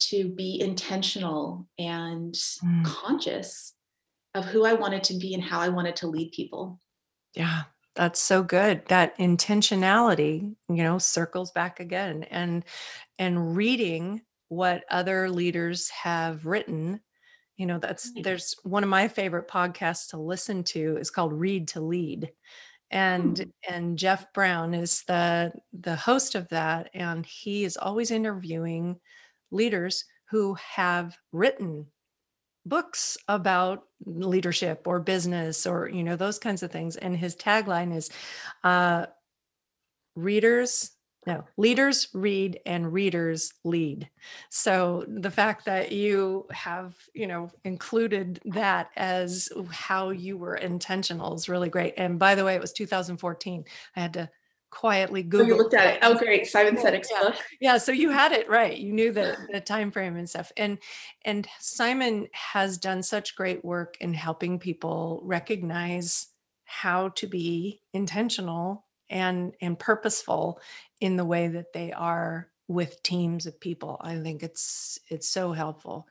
to 0.00 0.28
be 0.30 0.60
intentional 0.60 1.66
and 1.78 2.34
Mm. 2.34 2.84
conscious 2.84 3.74
of 4.34 4.44
who 4.44 4.64
I 4.64 4.74
wanted 4.74 5.02
to 5.04 5.14
be 5.18 5.34
and 5.34 5.42
how 5.42 5.58
I 5.60 5.68
wanted 5.70 5.96
to 5.96 6.06
lead 6.06 6.30
people. 6.32 6.78
Yeah, 7.34 7.62
that's 7.98 8.22
so 8.22 8.42
good. 8.44 8.86
That 8.88 9.18
intentionality, 9.18 10.56
you 10.70 10.84
know, 10.84 10.98
circles 10.98 11.52
back 11.52 11.80
again 11.80 12.24
and 12.24 12.64
and 13.18 13.56
reading 13.56 14.22
what 14.48 14.84
other 14.90 15.30
leaders 15.30 15.90
have 15.90 16.46
written, 16.46 17.00
you 17.56 17.66
know, 17.66 17.78
that's 17.78 18.12
there's 18.22 18.54
one 18.64 18.84
of 18.84 18.90
my 18.90 19.08
favorite 19.08 19.48
podcasts 19.48 20.10
to 20.10 20.18
listen 20.18 20.64
to 20.64 20.98
is 20.98 21.10
called 21.10 21.32
Read 21.34 21.68
to 21.70 21.80
Lead. 21.82 22.32
And 22.90 23.38
Hmm. 23.38 23.50
and 23.68 23.98
Jeff 23.98 24.32
Brown 24.34 24.74
is 24.74 25.04
the 25.08 25.52
the 25.72 25.96
host 25.96 26.34
of 26.36 26.48
that 26.50 26.90
and 26.94 27.26
he 27.26 27.64
is 27.64 27.76
always 27.78 28.10
interviewing 28.12 29.00
leaders 29.52 30.04
who 30.30 30.54
have 30.54 31.16
written 31.32 31.86
books 32.66 33.16
about 33.28 33.84
leadership 34.04 34.86
or 34.86 35.00
business 35.00 35.66
or 35.66 35.88
you 35.88 36.02
know 36.02 36.16
those 36.16 36.38
kinds 36.38 36.62
of 36.62 36.70
things 36.70 36.96
and 36.96 37.16
his 37.16 37.34
tagline 37.34 37.94
is 37.94 38.10
uh 38.64 39.06
readers 40.16 40.92
no 41.26 41.44
leaders 41.58 42.08
read 42.14 42.58
and 42.64 42.90
readers 42.90 43.52
lead. 43.62 44.08
So 44.50 45.04
the 45.08 45.30
fact 45.30 45.66
that 45.66 45.92
you 45.92 46.46
have 46.50 46.94
you 47.14 47.26
know 47.26 47.50
included 47.64 48.40
that 48.46 48.90
as 48.96 49.50
how 49.70 50.10
you 50.10 50.38
were 50.38 50.56
intentional 50.56 51.34
is 51.34 51.48
really 51.48 51.68
great. 51.68 51.94
And 51.98 52.18
by 52.18 52.34
the 52.34 52.44
way 52.44 52.54
it 52.54 52.60
was 52.60 52.72
2014 52.72 53.64
i 53.94 54.00
had 54.00 54.14
to 54.14 54.30
quietly 54.70 55.22
google 55.22 55.46
you 55.48 55.56
looked 55.56 55.74
at 55.74 55.94
it. 55.94 55.98
Oh, 56.02 56.14
great. 56.14 56.46
Simon 56.46 56.76
Sinek's 56.76 57.08
yeah. 57.10 57.22
book. 57.22 57.36
yeah 57.60 57.78
so 57.78 57.90
you 57.92 58.10
had 58.10 58.32
it 58.32 58.48
right 58.48 58.76
you 58.76 58.92
knew 58.92 59.12
the 59.12 59.36
the 59.52 59.60
time 59.60 59.90
frame 59.90 60.16
and 60.16 60.28
stuff 60.28 60.52
and 60.56 60.78
and 61.24 61.48
simon 61.58 62.28
has 62.32 62.78
done 62.78 63.02
such 63.02 63.34
great 63.36 63.64
work 63.64 63.96
in 64.00 64.12
helping 64.14 64.58
people 64.58 65.20
recognize 65.24 66.28
how 66.64 67.08
to 67.10 67.26
be 67.26 67.80
intentional 67.94 68.84
and 69.10 69.54
and 69.62 69.78
purposeful 69.78 70.60
in 71.00 71.16
the 71.16 71.24
way 71.24 71.48
that 71.48 71.72
they 71.72 71.92
are 71.92 72.50
with 72.68 73.02
teams 73.02 73.46
of 73.46 73.58
people 73.58 73.96
i 74.02 74.18
think 74.18 74.42
it's 74.42 74.98
it's 75.08 75.28
so 75.28 75.52
helpful 75.52 76.06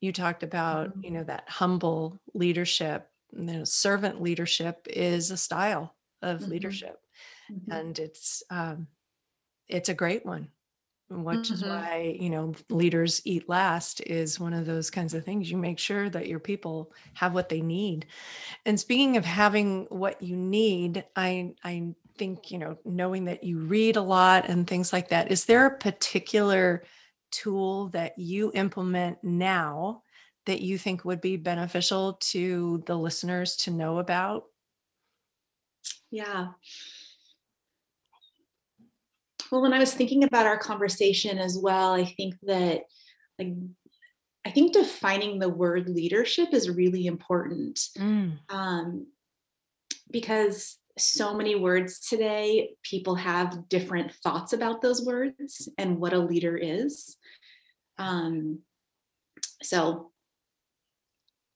you 0.00 0.12
talked 0.12 0.44
about 0.44 0.92
you 1.02 1.10
know 1.10 1.24
that 1.24 1.44
humble 1.48 2.20
leadership 2.34 3.10
you 3.32 3.42
know, 3.42 3.64
servant 3.64 4.22
leadership 4.22 4.86
is 4.88 5.30
a 5.30 5.36
style 5.36 5.94
of 6.22 6.40
Mhm. 6.40 6.48
leadership 6.48 7.00
Mhm. 7.48 7.68
and 7.70 7.98
it's 7.98 8.42
um, 8.50 8.88
it's 9.68 9.88
a 9.88 9.94
great 9.94 10.24
one 10.26 10.50
which 11.10 11.50
is 11.52 11.62
Mhm. 11.62 11.88
why 11.88 12.16
you 12.20 12.30
know 12.30 12.54
leaders 12.70 13.22
eat 13.26 13.48
last 13.48 14.00
is 14.02 14.40
one 14.40 14.54
of 14.54 14.66
those 14.66 14.90
kinds 14.90 15.14
of 15.14 15.24
things 15.24 15.50
you 15.50 15.56
make 15.56 15.78
sure 15.78 16.10
that 16.10 16.28
your 16.28 16.40
people 16.40 16.92
have 17.14 17.34
what 17.34 17.48
they 17.48 17.60
need 17.62 18.06
and 18.66 18.78
speaking 18.80 19.16
of 19.16 19.24
having 19.24 19.84
what 19.86 20.22
you 20.22 20.36
need 20.36 21.04
i 21.16 21.54
i 21.64 21.94
think 22.18 22.50
you 22.50 22.58
know 22.58 22.78
knowing 22.84 23.24
that 23.24 23.44
you 23.44 23.58
read 23.60 23.96
a 23.96 24.02
lot 24.02 24.48
and 24.48 24.66
things 24.66 24.92
like 24.92 25.08
that 25.08 25.30
is 25.30 25.46
there 25.46 25.66
a 25.66 25.78
particular 25.78 26.84
tool 27.30 27.88
that 27.90 28.18
you 28.18 28.50
implement 28.54 29.22
now 29.24 30.02
that 30.46 30.62
you 30.62 30.78
think 30.78 31.04
would 31.04 31.20
be 31.20 31.36
beneficial 31.36 32.14
to 32.14 32.82
the 32.86 32.96
listeners 32.96 33.56
to 33.56 33.70
know 33.70 33.98
about 33.98 34.46
Yeah. 36.10 36.52
Well, 39.50 39.62
when 39.62 39.72
I 39.72 39.78
was 39.78 39.94
thinking 39.94 40.24
about 40.24 40.46
our 40.46 40.58
conversation 40.58 41.38
as 41.38 41.58
well, 41.58 41.94
I 41.94 42.04
think 42.04 42.34
that 42.42 42.82
like 43.38 43.52
I 44.46 44.50
think 44.50 44.72
defining 44.72 45.38
the 45.38 45.48
word 45.48 45.88
leadership 45.88 46.52
is 46.52 46.70
really 46.70 47.06
important 47.06 47.80
Mm, 47.98 48.38
um, 48.48 49.06
because 50.10 50.78
so 50.96 51.34
many 51.34 51.54
words 51.54 52.00
today, 52.00 52.70
people 52.82 53.14
have 53.14 53.68
different 53.68 54.12
thoughts 54.14 54.52
about 54.52 54.80
those 54.80 55.04
words 55.04 55.68
and 55.78 55.98
what 55.98 56.12
a 56.12 56.18
leader 56.18 56.56
is. 56.56 57.16
Um, 57.98 58.60
so 59.62 60.12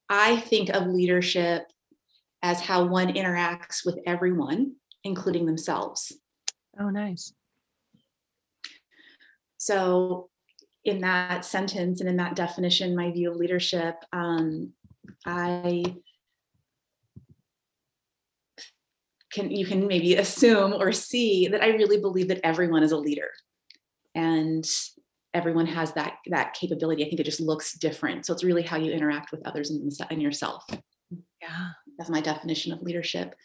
I 0.09 0.37
think 0.37 0.69
of 0.69 0.87
leadership 0.87 1.65
as 2.43 2.61
how 2.61 2.85
one 2.85 3.15
interacts 3.15 3.85
with 3.85 3.99
everyone, 4.07 4.75
including 5.03 5.47
themselves. 5.47 6.13
oh 6.79 6.91
nice 6.91 7.33
So, 9.63 10.29
in 10.85 11.03
that 11.03 11.45
sentence 11.45 12.01
and 12.01 12.11
in 12.11 12.17
that 12.17 12.35
definition, 12.35 12.97
my 12.97 13.13
view 13.13 13.31
of 13.31 13.37
leadership, 13.37 13.95
um, 14.13 14.73
I 15.25 15.85
can 19.33 19.53
you 19.53 19.65
can 19.65 19.87
maybe 19.87 20.15
assume 20.25 20.73
or 20.73 20.91
see 20.91 21.47
that 21.47 21.63
I 21.63 21.69
really 21.69 22.01
believe 22.01 22.27
that 22.27 22.41
everyone 22.43 22.83
is 22.83 22.91
a 22.91 22.97
leader, 22.97 23.31
and 24.17 24.69
everyone 25.33 25.67
has 25.67 25.93
that 25.93 26.15
that 26.27 26.55
capability. 26.55 27.05
I 27.05 27.09
think 27.09 27.21
it 27.21 27.25
just 27.25 27.41
looks 27.41 27.75
different. 27.75 28.27
So 28.27 28.33
it's 28.33 28.43
really 28.43 28.65
how 28.65 28.79
you 28.79 28.91
interact 28.91 29.31
with 29.31 29.47
others 29.47 29.71
and, 29.71 29.93
and 30.11 30.21
yourself. 30.21 30.65
yeah 31.41 31.69
That's 31.99 32.11
my 32.11 32.21
definition 32.21 32.73
of 32.73 32.83
leadership. 32.83 33.37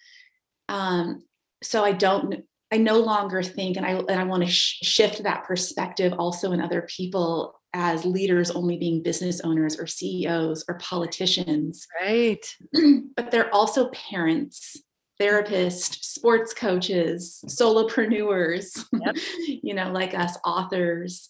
Um, 0.68 1.22
so 1.62 1.86
I 1.86 1.92
don't 1.92 2.44
I 2.72 2.78
no 2.78 3.00
longer 3.00 3.42
think, 3.42 3.78
and 3.78 3.86
I 3.86 3.92
and 3.92 4.20
I 4.20 4.24
want 4.24 4.44
to 4.44 4.50
sh- 4.50 4.80
shift 4.82 5.24
that 5.24 5.46
perspective 5.46 6.14
also 6.18 6.52
in 6.52 6.62
other 6.62 6.88
people 6.90 7.58
as 7.74 8.06
leaders 8.06 8.52
only 8.52 8.78
being 8.78 9.04
business 9.04 9.42
owners 9.42 9.80
or 9.80 9.88
CEOs 9.88 10.66
or 10.68 10.78
politicians. 10.80 11.88
Right. 12.02 12.46
but 13.16 13.32
they're 13.32 13.54
also 13.54 13.90
parents, 13.90 14.78
therapists, 15.22 16.04
sports 16.04 16.54
coaches, 16.54 17.44
solopreneurs, 17.48 18.84
yep. 18.94 19.16
you 19.48 19.74
know, 19.74 19.92
like 19.92 20.14
us, 20.14 20.38
authors. 20.44 21.30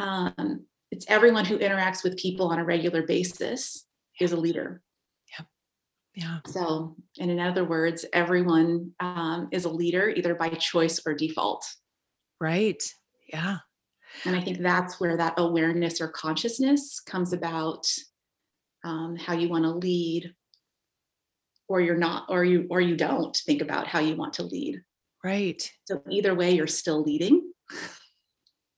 Um, 0.00 0.66
it's 0.90 1.06
everyone 1.08 1.44
who 1.44 1.58
interacts 1.58 2.02
with 2.02 2.18
people 2.18 2.48
on 2.48 2.58
a 2.58 2.64
regular 2.64 3.02
basis 3.02 3.86
is 4.20 4.32
a 4.32 4.36
leader. 4.36 4.82
Yeah. 6.14 6.38
So, 6.46 6.96
and 7.18 7.30
in 7.30 7.40
other 7.40 7.64
words, 7.64 8.04
everyone 8.12 8.92
um, 9.00 9.48
is 9.50 9.64
a 9.64 9.70
leader 9.70 10.10
either 10.10 10.34
by 10.34 10.50
choice 10.50 11.00
or 11.06 11.14
default. 11.14 11.64
Right. 12.40 12.82
Yeah. 13.32 13.58
And 14.24 14.36
I 14.36 14.40
think 14.42 14.58
that's 14.58 15.00
where 15.00 15.16
that 15.16 15.34
awareness 15.38 16.00
or 16.00 16.08
consciousness 16.08 17.00
comes 17.00 17.32
about 17.32 17.86
um, 18.84 19.16
how 19.16 19.32
you 19.32 19.48
want 19.48 19.64
to 19.64 19.70
lead 19.70 20.34
or 21.68 21.80
you're 21.80 21.96
not 21.96 22.26
or 22.28 22.44
you 22.44 22.66
or 22.70 22.80
you 22.80 22.96
don't 22.96 23.34
think 23.34 23.62
about 23.62 23.86
how 23.86 23.98
you 23.98 24.14
want 24.14 24.34
to 24.34 24.42
lead 24.42 24.82
right 25.24 25.70
so 25.84 26.02
either 26.10 26.34
way 26.34 26.50
you're 26.50 26.66
still 26.66 27.02
leading 27.02 27.50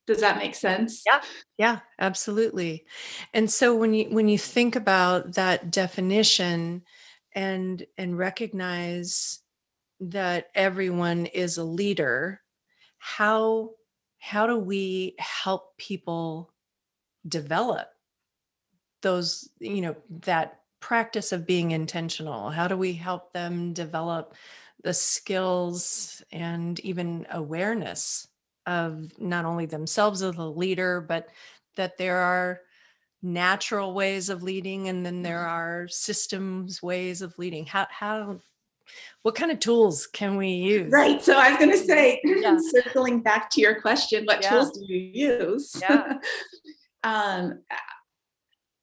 does 0.07 0.21
that 0.21 0.39
make 0.39 0.55
sense 0.55 1.03
yeah 1.07 1.21
yeah 1.59 1.79
absolutely 1.99 2.85
and 3.33 3.51
so 3.51 3.75
when 3.75 3.95
you 3.95 4.05
when 4.11 4.29
you 4.29 4.39
think 4.39 4.77
about 4.77 5.35
that 5.35 5.73
definition 5.73 6.83
and 7.35 7.85
and 7.99 8.19
recognize 8.19 9.41
that 10.01 10.47
everyone 10.55 11.27
is 11.27 11.59
a 11.59 11.65
leader 11.65 12.41
how 12.99 13.71
how 14.19 14.47
do 14.47 14.57
we 14.57 15.15
help 15.19 15.77
people 15.77 16.51
develop 17.29 17.89
those 19.03 19.49
you 19.61 19.81
know 19.81 19.97
that 20.09 20.61
practice 20.85 21.33
of 21.33 21.47
being 21.47 21.71
intentional? 21.71 22.51
How 22.51 22.69
do 22.69 22.77
we 22.77 22.93
help 22.93 23.33
them 23.33 23.73
develop 23.73 24.35
the 24.83 24.93
skills 24.93 26.23
and 26.31 26.79
even 26.81 27.27
awareness 27.31 28.29
of 28.67 29.11
not 29.19 29.47
only 29.47 29.65
themselves 29.65 30.21
as 30.21 30.37
a 30.37 30.43
leader 30.43 31.01
but 31.01 31.29
that 31.77 31.97
there 31.97 32.19
are 32.19 32.61
natural 33.25 33.95
ways 33.95 34.29
of 34.29 34.43
leading 34.43 34.89
and 34.89 35.05
then 35.05 35.23
there 35.23 35.39
mm-hmm. 35.39 35.55
are 35.55 35.89
systems 35.89 36.83
ways 36.83 37.23
of 37.23 37.37
leading 37.39 37.65
how 37.65 37.87
how 37.91 38.39
what 39.23 39.35
kind 39.35 39.51
of 39.51 39.59
tools 39.59 40.07
can 40.07 40.37
we 40.37 40.49
use 40.49 40.93
right 40.93 41.25
so 41.25 41.39
i 41.39 41.49
was 41.49 41.59
going 41.59 41.71
to 41.71 41.79
say 41.79 42.21
yeah. 42.25 42.57
circling 42.71 43.23
back 43.23 43.49
to 43.49 43.63
your 43.63 43.81
question 43.81 44.25
what 44.27 44.43
yeah. 44.43 44.51
tools 44.51 44.73
do 44.73 44.85
you 44.87 44.99
use 44.99 45.75
yeah. 45.81 46.19
um 47.05 47.61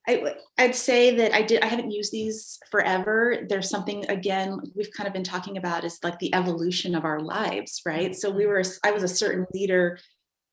I, 0.07 0.33
I'd 0.57 0.75
say 0.75 1.15
that 1.17 1.31
I 1.31 1.43
did. 1.43 1.61
I 1.61 1.67
haven't 1.67 1.91
used 1.91 2.11
these 2.11 2.57
forever. 2.71 3.45
There's 3.47 3.69
something 3.69 4.03
again 4.09 4.57
we've 4.75 4.91
kind 4.91 5.05
of 5.05 5.13
been 5.13 5.23
talking 5.23 5.57
about 5.57 5.83
is 5.83 5.99
like 6.03 6.17
the 6.17 6.33
evolution 6.33 6.95
of 6.95 7.05
our 7.05 7.19
lives, 7.19 7.81
right? 7.85 8.15
So 8.15 8.31
we 8.31 8.43
mm-hmm. 8.43 8.51
were. 8.51 8.63
I 8.83 8.91
was 8.91 9.03
a 9.03 9.07
certain 9.07 9.45
leader 9.53 9.99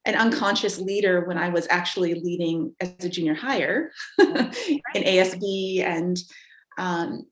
an 0.08 0.14
unconscious 0.14 0.78
leader 0.78 1.26
when 1.26 1.36
I 1.36 1.50
was 1.50 1.66
actually 1.68 2.14
leading 2.14 2.74
as 2.80 2.94
a 3.00 3.10
junior 3.10 3.34
hire 3.34 3.92
in 4.18 4.50
ASB 4.94 5.84
and 5.84 6.18
um, 6.78 7.26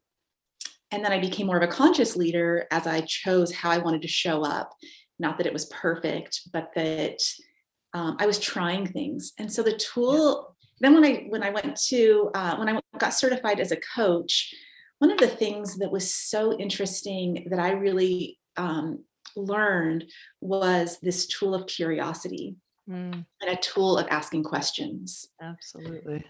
and 0.92 1.04
then 1.04 1.10
I 1.10 1.18
became 1.18 1.46
more 1.46 1.56
of 1.56 1.62
a 1.62 1.72
conscious 1.72 2.16
leader 2.16 2.66
as 2.70 2.86
I 2.86 3.00
chose 3.00 3.52
how 3.52 3.70
I 3.70 3.78
wanted 3.78 4.02
to 4.02 4.08
show 4.08 4.44
up. 4.44 4.70
Not 5.18 5.38
that 5.38 5.46
it 5.46 5.52
was 5.52 5.66
perfect, 5.66 6.42
but 6.52 6.70
that 6.76 7.18
um, 7.94 8.16
I 8.20 8.26
was 8.26 8.38
trying 8.38 8.86
things. 8.86 9.32
And 9.38 9.50
so 9.50 9.62
the 9.62 9.76
tool. 9.76 10.54
Then 10.80 10.92
when 10.92 11.04
I 11.04 11.24
when 11.30 11.42
I 11.42 11.48
went 11.48 11.74
to 11.88 12.30
uh, 12.34 12.56
when 12.56 12.68
I 12.68 12.78
got 12.98 13.14
certified 13.14 13.58
as 13.58 13.72
a 13.72 13.80
coach, 13.96 14.52
one 14.98 15.10
of 15.10 15.16
the 15.16 15.26
things 15.26 15.78
that 15.78 15.90
was 15.90 16.14
so 16.14 16.52
interesting 16.58 17.46
that 17.48 17.58
I 17.58 17.70
really 17.70 18.38
um, 18.58 19.02
learned 19.34 20.04
was 20.42 20.98
this 21.00 21.26
tool 21.26 21.54
of 21.54 21.66
curiosity 21.66 22.56
mm. 22.88 23.24
and 23.40 23.50
a 23.50 23.56
tool 23.56 23.98
of 23.98 24.06
asking 24.08 24.44
questions. 24.44 25.26
Absolutely. 25.40 26.24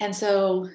And 0.00 0.14
so 0.14 0.68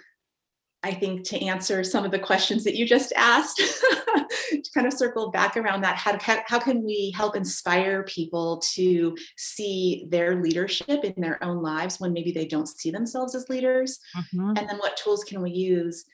I 0.84 0.93
think 0.93 1.23
to 1.26 1.39
answer 1.45 1.84
some 1.84 2.06
of 2.06 2.12
the 2.12 2.19
questions 2.19 2.63
that 2.63 2.76
you 2.76 2.88
just 2.88 3.13
asked, 3.15 3.58
to 4.49 4.71
kind 4.73 4.88
of 4.88 4.93
circle 4.93 5.30
back 5.30 5.56
around 5.56 5.82
that, 5.82 5.95
how, 5.95 6.17
how 6.19 6.60
can 6.60 6.84
we 6.84 7.13
help 7.15 7.36
inspire 7.36 8.04
people 8.04 8.62
to 8.73 9.15
see 9.38 10.08
their 10.10 10.41
leadership 10.41 11.04
in 11.04 11.13
their 11.17 11.43
own 11.43 11.62
lives 11.62 11.99
when 11.99 12.13
maybe 12.13 12.32
they 12.32 12.47
don't 12.47 12.67
see 12.67 12.89
themselves 12.89 13.36
as 13.36 13.47
leaders? 13.47 13.99
Mm-hmm. 14.17 14.54
And 14.58 14.69
then 14.69 14.78
what 14.78 14.97
tools 14.97 15.23
can 15.23 15.41
we 15.41 15.52
use? 15.52 16.06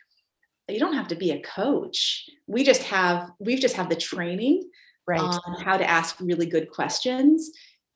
You 0.67 0.79
don't 0.79 0.95
have 0.95 1.07
to 1.09 1.15
be 1.15 1.31
a 1.31 1.41
coach. 1.41 2.25
We 2.45 2.65
just 2.65 2.83
have, 2.83 3.31
we've 3.39 3.61
just 3.61 3.77
have 3.77 3.87
the 3.87 3.95
training 3.95 4.69
right. 5.07 5.21
on 5.21 5.61
how 5.61 5.77
to 5.77 5.89
ask 5.89 6.17
really 6.19 6.45
good 6.45 6.69
questions 6.69 7.51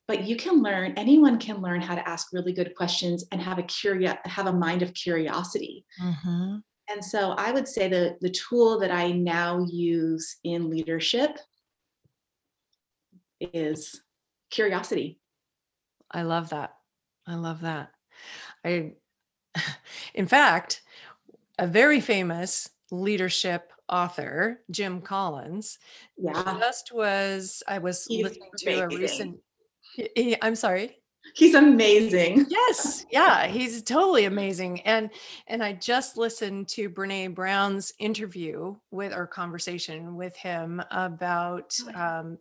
but 0.08 0.24
you 0.24 0.36
can 0.36 0.62
learn 0.62 0.92
anyone 0.96 1.38
can 1.38 1.62
learn 1.62 1.80
how 1.80 1.94
to 1.94 2.08
ask 2.08 2.32
really 2.32 2.52
good 2.52 2.74
questions 2.74 3.24
and 3.32 3.40
have 3.40 3.58
a 3.58 3.62
curious 3.62 4.14
have 4.24 4.46
a 4.46 4.52
mind 4.52 4.82
of 4.82 4.94
curiosity. 4.94 5.84
Mm-hmm. 6.02 6.56
and 6.88 7.04
so 7.04 7.32
i 7.32 7.52
would 7.52 7.68
say 7.68 7.88
that 7.88 8.20
the 8.20 8.30
tool 8.30 8.78
that 8.80 8.90
i 8.90 9.12
now 9.12 9.64
use 9.70 10.36
in 10.44 10.70
leadership 10.70 11.38
is 13.52 14.00
curiosity. 14.50 15.18
I 16.10 16.22
love 16.22 16.50
that. 16.50 16.74
I 17.26 17.34
love 17.34 17.62
that. 17.62 17.90
I 18.64 18.92
in 20.14 20.26
fact 20.26 20.82
a 21.58 21.66
very 21.66 22.00
famous 22.00 22.68
leadership 22.90 23.72
author 23.88 24.60
jim 24.70 25.02
collins 25.02 25.78
yeah. 26.16 26.56
just 26.58 26.92
was 26.92 27.62
i 27.68 27.78
was 27.78 28.06
listening 28.08 28.48
to 28.56 28.72
a 28.72 28.88
recent 28.88 29.36
he, 29.94 30.36
I'm 30.42 30.54
sorry. 30.54 30.98
He's 31.34 31.54
amazing. 31.54 32.46
Yes, 32.50 33.06
yeah, 33.10 33.46
he's 33.46 33.82
totally 33.82 34.24
amazing. 34.24 34.80
And 34.82 35.10
and 35.46 35.62
I 35.62 35.72
just 35.72 36.16
listened 36.16 36.68
to 36.68 36.90
Brene 36.90 37.34
Brown's 37.34 37.92
interview 37.98 38.74
with 38.90 39.12
our 39.12 39.26
conversation 39.26 40.16
with 40.16 40.36
him 40.36 40.82
about 40.90 41.76
um, 41.94 42.38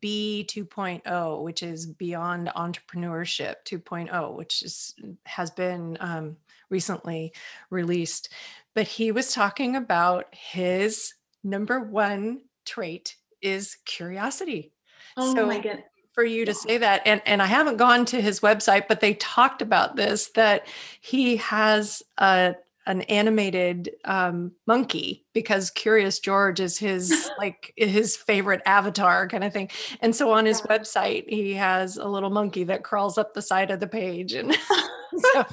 B 0.00 0.46
2.0, 0.48 1.42
which 1.42 1.62
is 1.62 1.86
Beyond 1.86 2.48
Entrepreneurship 2.56 3.56
2.0, 3.64 4.36
which 4.36 4.62
is 4.62 4.94
has 5.24 5.50
been 5.50 5.96
um, 6.00 6.36
recently 6.70 7.32
released. 7.70 8.32
But 8.74 8.86
he 8.86 9.10
was 9.10 9.32
talking 9.32 9.76
about 9.76 10.26
his 10.32 11.14
number 11.42 11.80
one 11.80 12.42
trait 12.64 13.16
is 13.42 13.76
curiosity. 13.86 14.72
Oh 15.16 15.34
so, 15.34 15.46
my 15.46 15.58
god 15.58 15.82
for 16.16 16.24
you 16.24 16.44
to 16.46 16.54
say 16.54 16.78
that 16.78 17.02
and 17.04 17.22
and 17.26 17.42
I 17.42 17.46
haven't 17.46 17.76
gone 17.76 18.06
to 18.06 18.20
his 18.20 18.40
website 18.40 18.88
but 18.88 19.00
they 19.00 19.14
talked 19.14 19.62
about 19.62 19.94
this 19.96 20.30
that 20.30 20.66
he 21.00 21.36
has 21.36 22.02
a 22.18 22.56
an 22.86 23.02
animated 23.02 23.90
um, 24.04 24.52
monkey 24.66 25.24
because 25.32 25.70
Curious 25.70 26.20
George 26.20 26.60
is 26.60 26.78
his 26.78 27.30
like 27.38 27.72
his 27.76 28.16
favorite 28.16 28.62
avatar 28.64 29.28
kind 29.28 29.44
of 29.44 29.52
thing. 29.52 29.70
And 30.00 30.14
so 30.14 30.30
on 30.30 30.46
his 30.46 30.62
yeah. 30.64 30.78
website, 30.78 31.28
he 31.28 31.52
has 31.54 31.96
a 31.96 32.06
little 32.06 32.30
monkey 32.30 32.64
that 32.64 32.84
crawls 32.84 33.18
up 33.18 33.34
the 33.34 33.42
side 33.42 33.70
of 33.70 33.80
the 33.80 33.88
page. 33.88 34.32
And 34.34 34.54
so, 35.32 35.44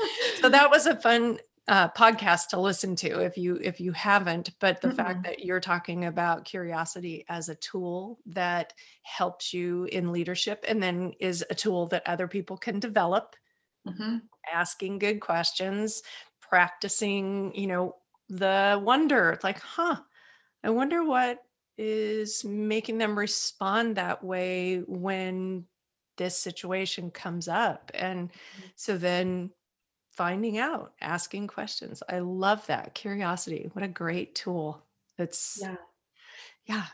so 0.42 0.50
that 0.50 0.70
was 0.70 0.86
a 0.86 0.96
fun 0.96 1.40
uh, 1.68 1.88
podcast 1.90 2.50
to 2.50 2.60
listen 2.60 2.96
to 2.96 3.22
if 3.22 3.38
you 3.38 3.56
if 3.62 3.80
you 3.80 3.94
haven't 3.94 4.52
but 4.60 4.82
the 4.82 4.90
mm-hmm. 4.90 4.98
fact 4.98 5.24
that 5.24 5.46
you're 5.46 5.62
talking 5.62 6.06
about 6.06 6.44
curiosity 6.44 7.24
as 7.30 7.48
a 7.48 7.56
tool 7.56 8.20
that 8.26 8.74
helps 9.04 9.54
you 9.54 9.86
in 9.86 10.12
leadership 10.12 10.66
and 10.68 10.84
then 10.84 11.14
is 11.22 11.44
a 11.50 11.56
tool 11.56 11.88
that 11.88 12.04
other 12.06 12.28
people 12.28 12.58
can 12.58 12.80
develop 12.80 13.36
mm-hmm. 13.88 14.18
asking 14.54 15.00
good 15.00 15.22
questions 15.22 16.04
practicing 16.42 17.56
you 17.56 17.68
know 17.68 17.96
the 18.28 18.80
wonder 18.84 19.40
like 19.42 19.60
huh 19.60 19.96
i 20.66 20.70
wonder 20.70 21.06
what 21.06 21.40
is 21.78 22.44
making 22.44 22.98
them 22.98 23.18
respond 23.18 23.96
that 23.96 24.22
way 24.22 24.84
when 24.86 25.64
this 26.18 26.38
situation 26.38 27.10
comes 27.10 27.48
up 27.48 27.90
and 27.94 28.30
mm-hmm. 28.30 28.68
so 28.76 28.98
then 28.98 29.50
finding 30.16 30.58
out, 30.58 30.94
asking 31.02 31.48
questions. 31.48 32.04
I 32.10 32.20
love 32.20 32.66
that 32.68 32.94
curiosity. 32.94 33.70
What 33.74 33.84
a 33.84 33.88
great 33.88 34.36
tool. 34.36 34.84
It's 35.18 35.60
yeah. 35.62 35.76
Yeah. 36.66 36.86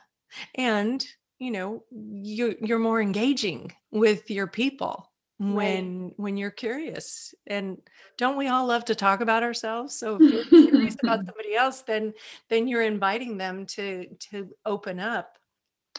And, 0.55 1.05
you 1.39 1.51
know, 1.51 1.83
you 1.91 2.55
you're 2.61 2.79
more 2.79 3.01
engaging 3.01 3.73
with 3.91 4.29
your 4.31 4.47
people 4.47 5.11
when 5.37 6.05
right. 6.05 6.13
when 6.17 6.37
you're 6.37 6.51
curious. 6.51 7.33
And 7.47 7.81
don't 8.17 8.37
we 8.37 8.47
all 8.47 8.65
love 8.67 8.85
to 8.85 8.95
talk 8.95 9.21
about 9.21 9.43
ourselves? 9.43 9.95
So 9.97 10.17
if 10.19 10.29
you're 10.31 10.45
curious 10.45 10.95
about 11.01 11.19
somebody 11.25 11.55
else, 11.55 11.81
then 11.81 12.13
then 12.49 12.67
you're 12.67 12.83
inviting 12.83 13.37
them 13.37 13.65
to 13.67 14.05
to 14.31 14.49
open 14.65 14.99
up 14.99 15.37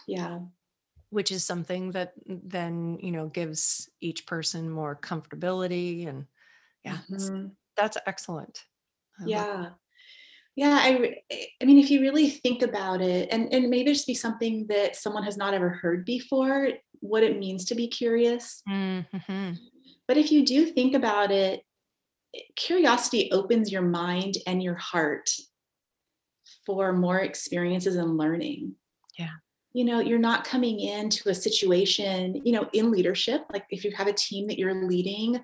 Yeah. 0.06 0.40
which 1.10 1.30
is 1.32 1.44
something 1.44 1.90
that 1.92 2.12
then 2.26 2.98
you 3.02 3.10
know 3.12 3.28
gives 3.28 3.88
each 4.00 4.26
person 4.26 4.70
more 4.70 4.96
comfortability 4.96 6.06
and 6.08 6.26
yeah 6.84 6.98
that's, 7.08 7.30
Mhm. 7.30 7.52
that's 7.76 7.96
excellent 8.06 8.64
I 9.20 9.24
Yeah. 9.26 9.70
Yeah, 10.56 10.78
I 10.82 11.22
I 11.32 11.46
I 11.62 11.64
mean 11.64 11.78
if 11.78 11.90
you 11.90 12.00
really 12.00 12.28
think 12.28 12.62
about 12.62 13.00
it 13.00 13.28
and 13.32 13.52
and 13.54 13.70
maybe 13.70 13.92
just 13.92 14.06
be 14.06 14.14
something 14.14 14.66
that 14.68 14.96
someone 14.96 15.22
has 15.24 15.36
not 15.36 15.54
ever 15.54 15.70
heard 15.70 16.04
before, 16.04 16.70
what 17.00 17.22
it 17.22 17.38
means 17.38 17.64
to 17.66 17.74
be 17.74 17.86
curious. 17.88 18.62
Mhm. 18.68 19.58
But 20.08 20.16
if 20.18 20.30
you 20.32 20.44
do 20.44 20.66
think 20.66 20.94
about 20.94 21.30
it, 21.30 21.64
eh, 22.34 22.40
curiosity 22.56 23.30
opens 23.32 23.70
your 23.72 23.82
mind 23.82 24.34
and 24.46 24.62
your 24.62 24.74
heart 24.74 25.30
for 26.66 26.92
more 26.92 27.20
experiences 27.20 27.96
and 27.96 28.16
learning. 28.18 28.74
Yeah. 29.18 29.34
You 29.72 29.84
know, 29.84 30.00
you're 30.00 30.18
not 30.30 30.44
coming 30.44 30.80
into 30.80 31.28
a 31.28 31.34
situation, 31.34 32.42
you 32.44 32.52
know, 32.52 32.68
in 32.72 32.90
leadership, 32.90 33.42
like 33.52 33.66
if 33.70 33.84
you 33.84 33.92
have 33.92 34.08
a 34.08 34.12
team 34.12 34.46
that 34.48 34.58
you're 34.58 34.84
leading, 34.86 35.40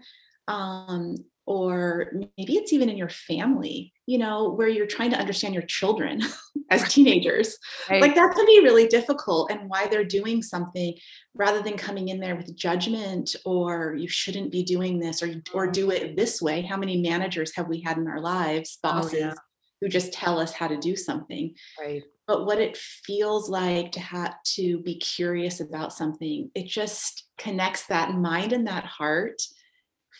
um, 0.48 1.16
or 1.46 2.12
maybe 2.36 2.56
it's 2.56 2.72
even 2.72 2.88
in 2.88 2.96
your 2.96 3.08
family, 3.08 3.92
you 4.06 4.18
know, 4.18 4.50
where 4.50 4.66
you're 4.66 4.86
trying 4.86 5.10
to 5.12 5.18
understand 5.18 5.54
your 5.54 5.62
children 5.62 6.20
as 6.70 6.92
teenagers. 6.92 7.56
Right. 7.88 8.00
Like 8.02 8.16
that 8.16 8.34
can 8.34 8.44
be 8.46 8.60
really 8.64 8.88
difficult 8.88 9.52
and 9.52 9.68
why 9.70 9.86
they're 9.86 10.04
doing 10.04 10.42
something 10.42 10.94
rather 11.34 11.62
than 11.62 11.76
coming 11.76 12.08
in 12.08 12.18
there 12.18 12.34
with 12.34 12.56
judgment 12.56 13.36
or 13.44 13.94
you 13.96 14.08
shouldn't 14.08 14.50
be 14.50 14.64
doing 14.64 14.98
this 14.98 15.22
or 15.22 15.40
or 15.54 15.70
do 15.70 15.90
it 15.92 16.16
this 16.16 16.42
way. 16.42 16.62
How 16.62 16.76
many 16.76 17.00
managers 17.00 17.54
have 17.54 17.68
we 17.68 17.80
had 17.80 17.96
in 17.96 18.08
our 18.08 18.20
lives, 18.20 18.78
Oh, 18.82 18.92
bosses 18.94 19.18
yeah. 19.20 19.34
who 19.80 19.88
just 19.88 20.12
tell 20.12 20.40
us 20.40 20.52
how 20.52 20.66
to 20.66 20.76
do 20.76 20.96
something? 20.96 21.54
right 21.80 22.02
But 22.26 22.44
what 22.44 22.58
it 22.60 22.76
feels 22.76 23.48
like 23.48 23.92
to 23.92 24.00
have 24.00 24.34
to 24.56 24.80
be 24.82 24.98
curious 24.98 25.60
about 25.60 25.92
something, 25.92 26.50
it 26.56 26.66
just 26.66 27.24
connects 27.38 27.86
that 27.86 28.14
mind 28.14 28.52
and 28.52 28.66
that 28.66 28.84
heart 28.84 29.40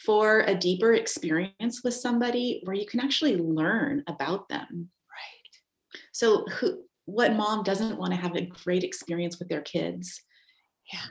for 0.07 0.41
a 0.47 0.55
deeper 0.55 0.95
experience 0.95 1.83
with 1.85 1.95
somebody 1.95 2.61
where 2.65 2.77
you 2.77 2.87
can 2.87 3.01
actually 3.01 3.37
learn 3.37 4.05
about 4.07 4.49
them. 4.49 4.89
right 5.11 5.55
So 6.13 6.45
who 6.47 6.85
what 7.05 7.35
mom 7.37 7.63
doesn't 7.63 7.99
want 7.99 8.13
to 8.13 8.19
have 8.21 8.35
a 8.37 8.47
great 8.65 8.83
experience 8.85 9.39
with 9.39 9.49
their 9.49 9.61
kids? 9.61 10.23
Yeah. 10.93 11.07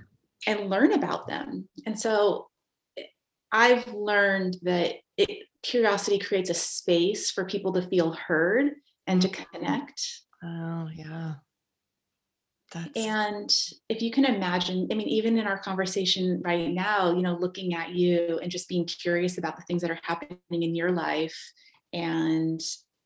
And 0.53 0.69
learn 0.69 0.91
about 0.93 1.27
them. 1.27 1.69
And 1.85 1.99
so 1.99 2.47
I've 3.51 3.87
learned 3.93 4.57
that 4.63 4.95
it 5.17 5.47
curiosity 5.63 6.19
creates 6.19 6.49
a 6.49 6.53
space 6.53 7.31
for 7.31 7.45
people 7.45 7.71
to 7.73 7.81
feel 7.81 8.11
heard 8.13 8.71
and 9.07 9.21
to 9.21 9.27
Mhm. 9.29 9.45
connect. 9.51 10.01
oh 10.43 10.89
yeah 10.93 11.35
that's 12.75 12.97
And 12.97 13.49
if 13.89 14.01
you 14.01 14.11
can 14.11 14.25
imagine, 14.25 14.87
I 14.91 14.95
mean, 14.95 15.07
even 15.07 15.37
in 15.37 15.47
our 15.47 15.59
conversation 15.59 16.41
right 16.43 16.71
now, 16.71 17.13
you 17.15 17.21
know, 17.21 17.35
looking 17.35 17.73
at 17.73 17.91
you 17.91 18.39
and 18.41 18.51
just 18.51 18.69
being 18.69 18.85
curious 18.85 19.37
about 19.37 19.55
the 19.55 19.63
things 19.63 19.81
that 19.81 19.91
are 19.91 19.99
happening 20.03 20.39
in 20.51 20.75
your 20.75 20.91
life 20.91 21.37
and 21.93 22.59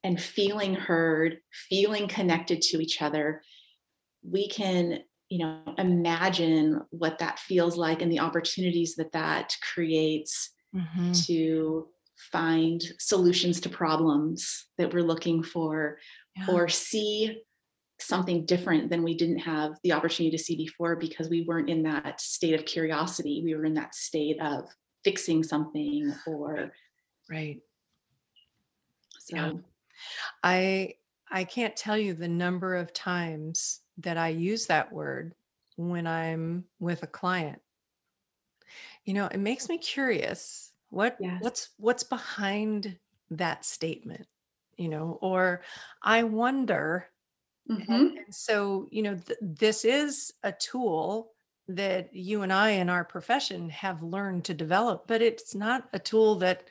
and 0.03 0.21
feeling 0.21 0.75
heard, 0.75 1.39
feeling 1.51 2.07
connected 2.07 2.61
to 2.61 2.81
each 2.81 3.01
other, 3.01 3.43
we 4.23 4.47
can, 4.47 5.01
you 5.29 5.39
know, 5.39 5.61
imagine 5.77 6.81
what 6.91 7.19
that 7.19 7.39
feels 7.39 7.77
like 7.77 8.01
and 8.01 8.11
the 8.11 8.19
opportunities 8.19 8.95
that 8.95 9.11
that 9.11 9.55
creates 9.73 10.51
Mhm. 10.75 11.25
to 11.27 11.89
find 12.31 12.81
solutions 12.99 13.61
to 13.61 13.69
problems 13.69 14.67
that 14.77 14.93
we're 14.93 15.03
looking 15.03 15.43
for 15.43 15.99
Yeah. 16.35 16.45
or 16.49 16.67
see 16.69 17.41
something 18.01 18.45
different 18.45 18.89
than 18.89 19.03
we 19.03 19.15
didn't 19.15 19.39
have 19.39 19.73
the 19.83 19.91
opportunity 19.91 20.35
to 20.35 20.41
see 20.41 20.55
before 20.55 20.95
because 20.95 21.29
we 21.29 21.41
weren't 21.41 21.69
in 21.69 21.83
that 21.83 22.21
state 22.21 22.53
of 22.53 22.65
curiosity. 22.65 23.41
We 23.43 23.55
were 23.55 23.65
in 23.65 23.73
that 23.75 23.93
state 23.93 24.41
of 24.41 24.69
fixing 25.03 25.43
something 25.43 26.13
or 26.25 26.71
right 27.29 27.61
so. 29.19 29.35
Yeah. 29.35 29.51
I 30.43 30.95
I 31.31 31.43
can't 31.43 31.75
tell 31.75 31.97
you 31.97 32.13
the 32.13 32.27
number 32.27 32.75
of 32.75 32.93
times 32.93 33.81
that 33.99 34.17
I 34.17 34.29
use 34.29 34.65
that 34.67 34.91
word 34.91 35.35
when 35.75 36.07
I'm 36.07 36.65
with 36.79 37.03
a 37.03 37.07
client. 37.07 37.61
You 39.05 39.13
know, 39.13 39.27
it 39.27 39.39
makes 39.39 39.69
me 39.69 39.77
curious. 39.77 40.71
What 40.89 41.17
Yes. 41.19 41.41
what's 41.41 41.69
what's 41.77 42.03
behind 42.03 42.97
that 43.31 43.65
statement? 43.65 44.27
You 44.77 44.89
know, 44.89 45.19
or 45.21 45.61
I 46.01 46.23
wonder 46.23 47.07
and, 47.77 47.87
Mhm. 47.89 48.19
and 48.25 48.35
so, 48.35 48.87
you 48.91 49.01
know, 49.01 49.15
th- 49.15 49.39
this 49.41 49.85
is 49.85 50.33
a 50.43 50.51
tool 50.51 51.33
that 51.67 52.13
you 52.15 52.41
and 52.41 52.51
I 52.51 52.71
in 52.71 52.89
our 52.89 53.05
profession 53.05 53.69
have 53.69 54.01
learned 54.03 54.45
to 54.45 54.53
develop, 54.53 55.07
but 55.07 55.21
it's 55.21 55.53
not 55.55 55.87
a 55.93 55.99
tool 55.99 56.35
that 56.37 56.67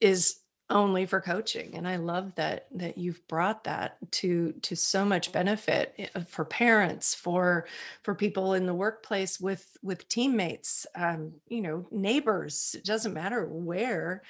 is 0.00 0.40
only 0.70 1.04
for 1.04 1.20
coaching 1.20 1.74
and 1.74 1.88
i 1.88 1.96
love 1.96 2.32
that 2.36 2.68
that 2.70 2.96
you've 2.96 3.26
brought 3.26 3.64
that 3.64 3.98
to 4.12 4.52
to 4.62 4.76
so 4.76 5.04
much 5.04 5.32
benefit 5.32 5.94
eh, 5.98 6.20
for 6.24 6.44
parents 6.44 7.12
for 7.12 7.66
for 8.04 8.14
people 8.14 8.54
in 8.54 8.66
the 8.66 8.74
workplace 8.74 9.40
with 9.40 9.76
with 9.82 10.06
teammates 10.08 10.86
um 10.94 11.34
you 11.48 11.60
know 11.60 11.88
neighbors 11.90 12.76
it 12.78 12.84
doesn't 12.84 13.14
matter 13.14 13.46
where 13.48 14.22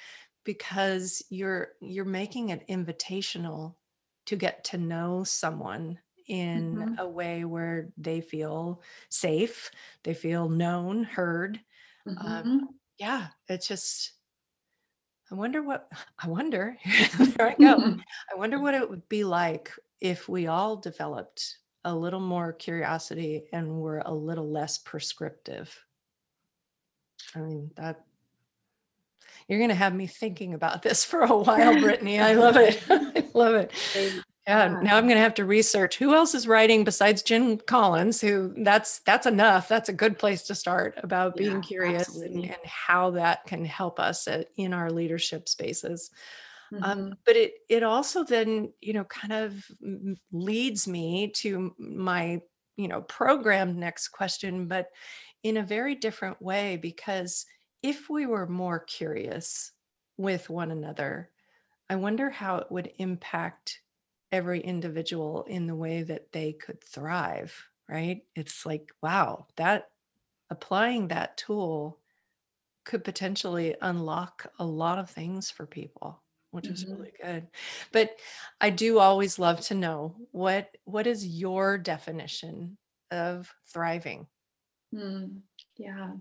because 0.43 1.23
you're 1.29 1.73
you're 1.79 2.05
making 2.05 2.49
it 2.49 2.67
invitational 2.67 3.75
to 4.25 4.35
get 4.35 4.63
to 4.65 4.77
know 4.77 5.23
someone 5.23 5.99
in 6.27 6.85
Mhm. 6.85 6.97
a 6.97 7.07
way 7.09 7.45
where 7.45 7.91
they 7.97 8.21
feel 8.21 8.81
safe 9.09 9.71
they 10.03 10.13
feel 10.13 10.49
known 10.49 11.03
heard 11.03 11.59
um, 12.17 12.45
Mhm. 12.45 12.79
yeah 12.99 13.29
it's 13.49 13.67
just 13.67 14.13
I 15.31 15.35
wonder 15.35 15.63
what 15.63 15.89
I 16.19 16.27
wonder. 16.27 16.77
there 17.37 17.49
I 17.49 17.55
go. 17.55 17.83
I 18.31 18.35
wonder 18.35 18.59
what 18.59 18.73
it 18.75 18.89
would 18.89 19.07
be 19.09 19.23
like 19.23 19.71
if 19.99 20.27
we 20.29 20.47
all 20.47 20.77
developed 20.77 21.59
a 21.83 21.95
little 21.95 22.19
more 22.19 22.53
curiosity 22.53 23.47
and 23.51 23.79
were 23.81 23.99
a 24.05 24.13
little 24.13 24.49
less 24.49 24.77
prescriptive. 24.77 25.85
I 27.35 27.39
mean, 27.39 27.71
that 27.75 28.05
you're 29.51 29.59
going 29.59 29.69
to 29.69 29.75
have 29.75 29.93
me 29.93 30.07
thinking 30.07 30.53
about 30.53 30.81
this 30.81 31.03
for 31.03 31.21
a 31.21 31.27
while, 31.37 31.79
Brittany. 31.81 32.19
I 32.19 32.35
love 32.35 32.55
it. 32.55 32.81
I 32.89 33.29
love 33.33 33.55
it. 33.55 33.73
Yeah. 34.47 34.77
Now 34.81 34.97
I'm 34.97 35.03
going 35.03 35.17
to 35.17 35.21
have 35.21 35.33
to 35.35 35.45
research 35.45 35.97
who 35.97 36.15
else 36.15 36.33
is 36.33 36.47
writing 36.47 36.85
besides 36.85 37.21
Jim 37.21 37.57
Collins. 37.57 38.21
Who 38.21 38.53
that's 38.63 38.99
that's 39.01 39.27
enough. 39.27 39.67
That's 39.67 39.89
a 39.89 39.93
good 39.93 40.17
place 40.17 40.43
to 40.43 40.55
start 40.55 40.97
about 41.03 41.35
being 41.35 41.57
Yeah, 41.57 41.61
curious 41.61 42.15
and, 42.15 42.45
and 42.45 42.55
how 42.63 43.11
that 43.11 43.45
can 43.45 43.65
help 43.65 43.99
us 43.99 44.27
at, 44.29 44.47
in 44.55 44.73
our 44.73 44.89
leadership 44.89 45.49
spaces. 45.49 46.09
Um, 46.81 46.97
Mhm. 46.97 47.17
but 47.25 47.35
it 47.35 47.53
it 47.69 47.83
also 47.83 48.23
then 48.23 48.71
you 48.79 48.93
know 48.93 49.03
kind 49.03 49.33
of 49.33 49.63
leads 50.31 50.87
me 50.87 51.31
to 51.35 51.75
my 51.77 52.41
you 52.77 52.87
know 52.87 53.01
programmed 53.01 53.75
next 53.77 54.07
question, 54.09 54.67
but 54.67 54.87
in 55.43 55.57
a 55.57 55.63
very 55.63 55.93
different 55.95 56.41
way 56.41 56.77
because 56.77 57.45
if 57.83 58.09
we 58.09 58.25
were 58.25 58.47
more 58.47 58.79
curious 58.79 59.73
with 60.17 60.49
one 60.49 60.71
another, 60.71 61.31
I 61.89 61.97
wonder 61.97 62.29
how 62.31 62.57
it 62.57 62.71
would 62.71 62.93
impact 62.99 63.83
every 64.31 64.61
individual 64.61 65.43
in 65.45 65.67
the 65.67 65.75
way 65.75 66.03
that 66.03 66.31
they 66.33 66.53
could 66.53 66.83
thrive. 66.83 67.69
Right? 67.89 68.25
It's 68.35 68.65
like 68.65 68.91
wow, 69.03 69.47
that 69.57 69.91
applying 70.49 71.09
that 71.09 71.37
tool 71.37 72.01
could 72.83 73.03
potentially 73.03 73.75
unlock 73.81 74.51
a 74.59 74.65
lot 74.65 74.99
of 74.99 75.09
things 75.09 75.51
for 75.51 75.65
people 75.67 76.23
which 76.51 76.69
is 76.69 76.85
Mhm. 76.85 76.97
really 76.97 77.13
good 77.21 77.47
but 77.93 78.19
i 78.59 78.69
do 78.69 78.99
always 78.99 79.39
love 79.39 79.61
to 79.61 79.75
know 79.75 80.15
what 80.31 80.77
what 80.85 81.07
is 81.07 81.25
your 81.25 81.77
definition 81.77 82.77
of 83.11 83.53
thriving 83.67 84.27
Mm. 84.93 85.43
Yeah. 85.77 86.17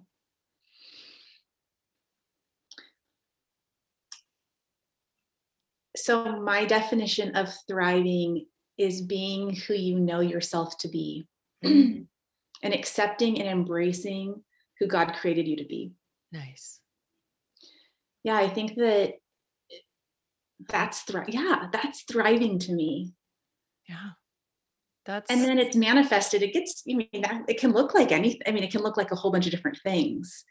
So 5.96 6.40
my 6.40 6.64
definition 6.64 7.34
of 7.36 7.52
thriving 7.68 8.46
is 8.78 9.02
being 9.02 9.54
who 9.54 9.74
you 9.74 9.98
know 10.00 10.20
yourself 10.20 10.78
to 10.78 10.88
be 10.88 11.26
Mm. 11.64 12.06
and 12.62 12.72
accepting 12.74 13.38
and 13.38 13.46
embracing 13.48 14.42
who 14.78 14.86
God 14.86 15.12
created 15.12 15.46
you 15.46 15.56
to 15.56 15.64
be. 15.64 15.92
nice 16.32 16.80
Yeah, 18.24 18.36
I 18.36 18.48
think 18.48 18.76
that 18.76 19.14
that's 20.68 21.02
thri- 21.02 21.24
yeah, 21.28 21.68
that's 21.72 22.02
thriving 22.02 22.58
to 22.60 22.72
me. 22.72 23.12
yeah 23.88 24.10
that's 25.04 25.30
And 25.30 25.42
then 25.42 25.58
it's 25.58 25.76
manifested. 25.76 26.42
It 26.42 26.52
gets, 26.52 26.82
I 26.90 26.94
mean, 26.94 27.08
that, 27.22 27.42
it 27.48 27.58
can 27.58 27.72
look 27.72 27.94
like 27.94 28.12
anything. 28.12 28.42
I 28.46 28.50
mean, 28.52 28.62
it 28.62 28.70
can 28.70 28.82
look 28.82 28.96
like 28.96 29.10
a 29.10 29.16
whole 29.16 29.32
bunch 29.32 29.46
of 29.46 29.50
different 29.50 29.78
things. 29.82 30.44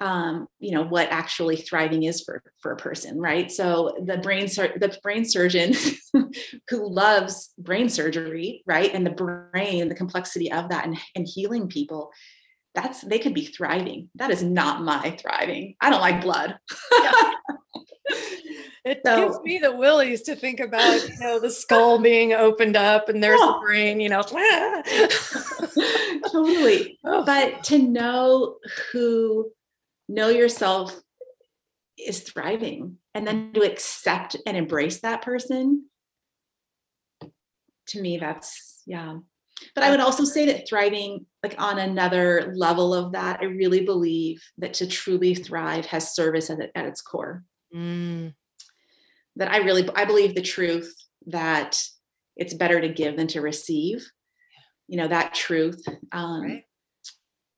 Um, 0.00 0.48
you 0.58 0.72
know 0.72 0.82
what 0.82 1.08
actually 1.10 1.56
thriving 1.56 2.02
is 2.02 2.22
for 2.22 2.42
for 2.60 2.72
a 2.72 2.76
person 2.76 3.20
right? 3.20 3.50
So 3.50 3.96
the 4.04 4.18
brain 4.18 4.48
sur- 4.48 4.76
the 4.76 4.96
brain 5.02 5.24
surgeon 5.24 5.74
who 6.68 6.88
loves 6.88 7.52
brain 7.58 7.88
surgery 7.88 8.62
right? 8.66 8.92
And 8.92 9.06
the 9.06 9.10
brain 9.10 9.88
the 9.88 9.94
complexity 9.94 10.50
of 10.50 10.70
that 10.70 10.86
and, 10.86 10.98
and 11.14 11.26
healing 11.26 11.68
people 11.68 12.10
that's 12.74 13.02
they 13.02 13.20
could 13.20 13.34
be 13.34 13.46
thriving. 13.46 14.10
That 14.16 14.30
is 14.30 14.42
not 14.42 14.82
my 14.82 15.16
thriving. 15.20 15.76
I 15.80 15.90
don't 15.90 16.00
like 16.00 16.22
blood. 16.22 16.58
It 18.84 19.00
so, 19.04 19.16
gives 19.16 19.40
me 19.40 19.58
the 19.58 19.74
willies 19.74 20.22
to 20.22 20.36
think 20.36 20.60
about 20.60 21.08
you 21.08 21.18
know 21.18 21.40
the 21.40 21.50
skull 21.50 21.98
being 21.98 22.34
opened 22.34 22.76
up 22.76 23.08
and 23.08 23.24
there's 23.24 23.40
oh. 23.42 23.54
the 23.54 23.66
brain 23.66 23.98
you 23.98 24.10
know. 24.10 24.22
Totally. 26.30 26.98
Oh. 27.02 27.24
but 27.24 27.64
to 27.64 27.78
know 27.78 28.56
who 28.92 29.50
know 30.08 30.28
yourself 30.28 30.94
is 31.98 32.20
thriving 32.20 32.96
and 33.14 33.26
then 33.26 33.52
to 33.52 33.60
accept 33.60 34.36
and 34.46 34.56
embrace 34.56 35.00
that 35.00 35.22
person 35.22 35.86
to 37.86 38.00
me 38.00 38.18
that's 38.18 38.82
yeah 38.86 39.16
but 39.74 39.84
i 39.84 39.90
would 39.90 40.00
also 40.00 40.24
say 40.24 40.46
that 40.46 40.68
thriving 40.68 41.24
like 41.42 41.54
on 41.58 41.78
another 41.78 42.52
level 42.56 42.92
of 42.92 43.12
that 43.12 43.38
i 43.40 43.44
really 43.44 43.84
believe 43.84 44.42
that 44.58 44.74
to 44.74 44.86
truly 44.86 45.34
thrive 45.34 45.86
has 45.86 46.14
service 46.14 46.50
at, 46.50 46.58
at 46.74 46.86
its 46.86 47.00
core 47.00 47.44
mm. 47.74 48.32
that 49.36 49.50
i 49.50 49.58
really 49.58 49.88
i 49.94 50.04
believe 50.04 50.34
the 50.34 50.42
truth 50.42 50.92
that 51.26 51.80
it's 52.36 52.54
better 52.54 52.80
to 52.80 52.88
give 52.88 53.16
than 53.16 53.28
to 53.28 53.40
receive 53.40 54.04
you 54.88 54.96
know 54.96 55.08
that 55.08 55.34
truth 55.34 55.82
um, 56.12 56.42
right. 56.42 56.64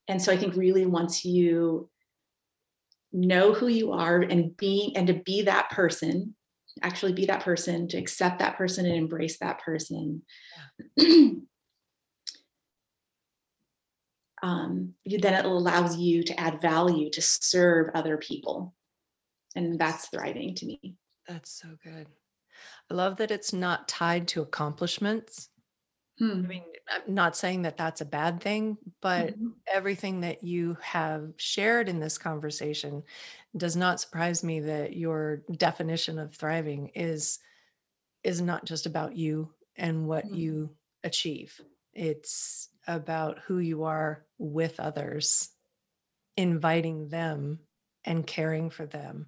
and 0.08 0.20
so 0.20 0.32
i 0.32 0.36
think 0.36 0.54
really 0.54 0.84
once 0.84 1.24
you 1.24 1.88
know 3.16 3.54
who 3.54 3.66
you 3.66 3.92
are 3.92 4.20
and 4.20 4.56
being 4.56 4.96
and 4.96 5.06
to 5.06 5.14
be 5.14 5.42
that 5.42 5.70
person 5.70 6.34
actually 6.82 7.12
be 7.12 7.26
that 7.26 7.42
person 7.42 7.88
to 7.88 7.96
accept 7.96 8.38
that 8.38 8.56
person 8.56 8.86
and 8.86 8.94
embrace 8.94 9.38
that 9.38 9.60
person. 9.60 10.22
Um, 14.42 14.92
then 15.06 15.32
it 15.32 15.46
allows 15.46 15.96
you 15.96 16.22
to 16.22 16.38
add 16.38 16.60
value 16.60 17.10
to 17.10 17.22
serve 17.22 17.90
other 17.94 18.18
people. 18.18 18.74
And 19.56 19.78
that's 19.78 20.08
thriving 20.08 20.54
to 20.56 20.66
me. 20.66 20.96
That's 21.26 21.50
so 21.50 21.68
good. 21.82 22.06
I 22.90 22.94
love 22.94 23.16
that 23.16 23.30
it's 23.30 23.54
not 23.54 23.88
tied 23.88 24.28
to 24.28 24.42
accomplishments 24.42 25.48
Hmm. 26.18 26.30
I 26.30 26.46
mean, 26.46 26.62
I'm 26.88 27.14
not 27.14 27.36
saying 27.36 27.62
that 27.62 27.76
that's 27.76 28.00
a 28.00 28.06
bad 28.06 28.40
thing, 28.40 28.78
but 29.02 29.34
mm-hmm. 29.34 29.48
everything 29.72 30.20
that 30.20 30.42
you 30.42 30.76
have 30.80 31.32
shared 31.36 31.88
in 31.88 32.00
this 32.00 32.16
conversation 32.16 33.02
does 33.56 33.76
not 33.76 34.00
surprise 34.00 34.42
me 34.42 34.60
that 34.60 34.96
your 34.96 35.42
definition 35.56 36.18
of 36.18 36.34
thriving 36.34 36.90
is 36.94 37.38
is 38.24 38.40
not 38.40 38.64
just 38.64 38.86
about 38.86 39.16
you 39.16 39.48
and 39.76 40.06
what 40.08 40.24
mm-hmm. 40.24 40.34
you 40.34 40.70
achieve. 41.04 41.60
It's 41.92 42.70
about 42.86 43.38
who 43.46 43.58
you 43.58 43.84
are 43.84 44.24
with 44.38 44.80
others, 44.80 45.50
inviting 46.36 47.08
them 47.08 47.60
and 48.04 48.26
caring 48.26 48.70
for 48.70 48.86
them. 48.86 49.26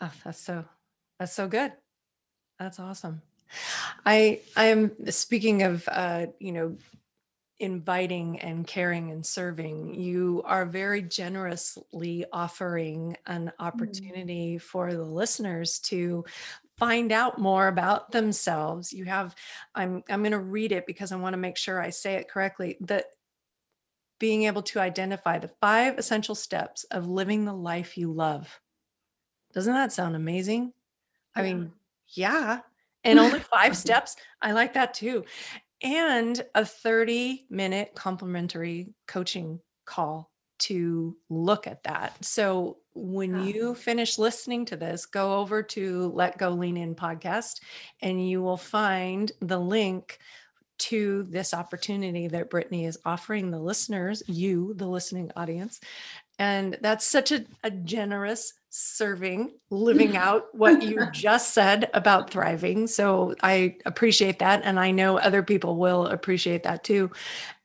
Oh, 0.00 0.12
that's 0.24 0.40
so 0.40 0.64
that's 1.18 1.32
so 1.32 1.48
good. 1.48 1.72
That's 2.58 2.78
awesome. 2.78 3.22
I 4.04 4.40
I 4.56 4.66
am 4.66 5.10
speaking 5.10 5.62
of 5.62 5.88
uh, 5.90 6.26
you 6.38 6.52
know 6.52 6.76
inviting 7.60 8.40
and 8.40 8.66
caring 8.66 9.10
and 9.10 9.24
serving. 9.24 9.94
You 9.94 10.42
are 10.44 10.66
very 10.66 11.02
generously 11.02 12.24
offering 12.32 13.16
an 13.26 13.46
mm. 13.46 13.64
opportunity 13.64 14.56
mm. 14.56 14.62
for 14.62 14.92
the 14.92 15.04
listeners 15.04 15.78
to 15.80 16.24
find 16.76 17.12
out 17.12 17.38
more 17.38 17.68
about 17.68 18.10
themselves. 18.10 18.92
You 18.92 19.04
have 19.04 19.34
I'm 19.74 20.02
I'm 20.08 20.22
going 20.22 20.32
to 20.32 20.38
read 20.38 20.72
it 20.72 20.86
because 20.86 21.12
I 21.12 21.16
want 21.16 21.34
to 21.34 21.38
make 21.38 21.56
sure 21.56 21.80
I 21.80 21.90
say 21.90 22.14
it 22.14 22.28
correctly. 22.28 22.76
That 22.80 23.06
being 24.18 24.44
able 24.44 24.62
to 24.62 24.80
identify 24.80 25.38
the 25.38 25.50
five 25.60 25.98
essential 25.98 26.34
steps 26.34 26.84
of 26.84 27.08
living 27.08 27.44
the 27.44 27.52
life 27.52 27.98
you 27.98 28.12
love. 28.12 28.60
Doesn't 29.52 29.72
that 29.72 29.92
sound 29.92 30.16
amazing? 30.16 30.72
I 31.36 31.42
mean, 31.42 31.72
yeah, 32.08 32.60
and 33.04 33.18
only 33.18 33.40
five 33.52 33.76
steps. 33.76 34.16
I 34.42 34.52
like 34.52 34.74
that 34.74 34.94
too. 34.94 35.24
And 35.82 36.42
a 36.54 36.64
30 36.64 37.46
minute 37.50 37.92
complimentary 37.94 38.94
coaching 39.06 39.60
call 39.84 40.30
to 40.60 41.16
look 41.28 41.66
at 41.66 41.82
that. 41.82 42.24
So 42.24 42.78
when 42.94 43.44
you 43.44 43.74
finish 43.74 44.18
listening 44.18 44.64
to 44.66 44.76
this, 44.76 45.04
go 45.04 45.36
over 45.38 45.62
to 45.62 46.12
Let 46.14 46.38
Go 46.38 46.50
Lean 46.50 46.76
In 46.76 46.94
podcast 46.94 47.60
and 48.00 48.26
you 48.26 48.40
will 48.40 48.56
find 48.56 49.30
the 49.40 49.58
link 49.58 50.18
to 50.76 51.24
this 51.24 51.54
opportunity 51.54 52.28
that 52.28 52.50
Brittany 52.50 52.86
is 52.86 52.98
offering 53.04 53.50
the 53.50 53.58
listeners, 53.58 54.22
you, 54.26 54.74
the 54.74 54.86
listening 54.86 55.30
audience. 55.36 55.80
And 56.38 56.78
that's 56.80 57.06
such 57.06 57.30
a, 57.32 57.44
a 57.62 57.70
generous 57.70 58.52
serving, 58.76 59.52
living 59.70 60.16
out 60.16 60.52
what 60.52 60.82
you 60.82 61.06
just 61.12 61.54
said 61.54 61.88
about 61.94 62.28
thriving. 62.28 62.88
So 62.88 63.36
I 63.40 63.76
appreciate 63.86 64.40
that. 64.40 64.62
And 64.64 64.80
I 64.80 64.90
know 64.90 65.16
other 65.18 65.44
people 65.44 65.76
will 65.76 66.06
appreciate 66.06 66.64
that 66.64 66.82
too. 66.82 67.10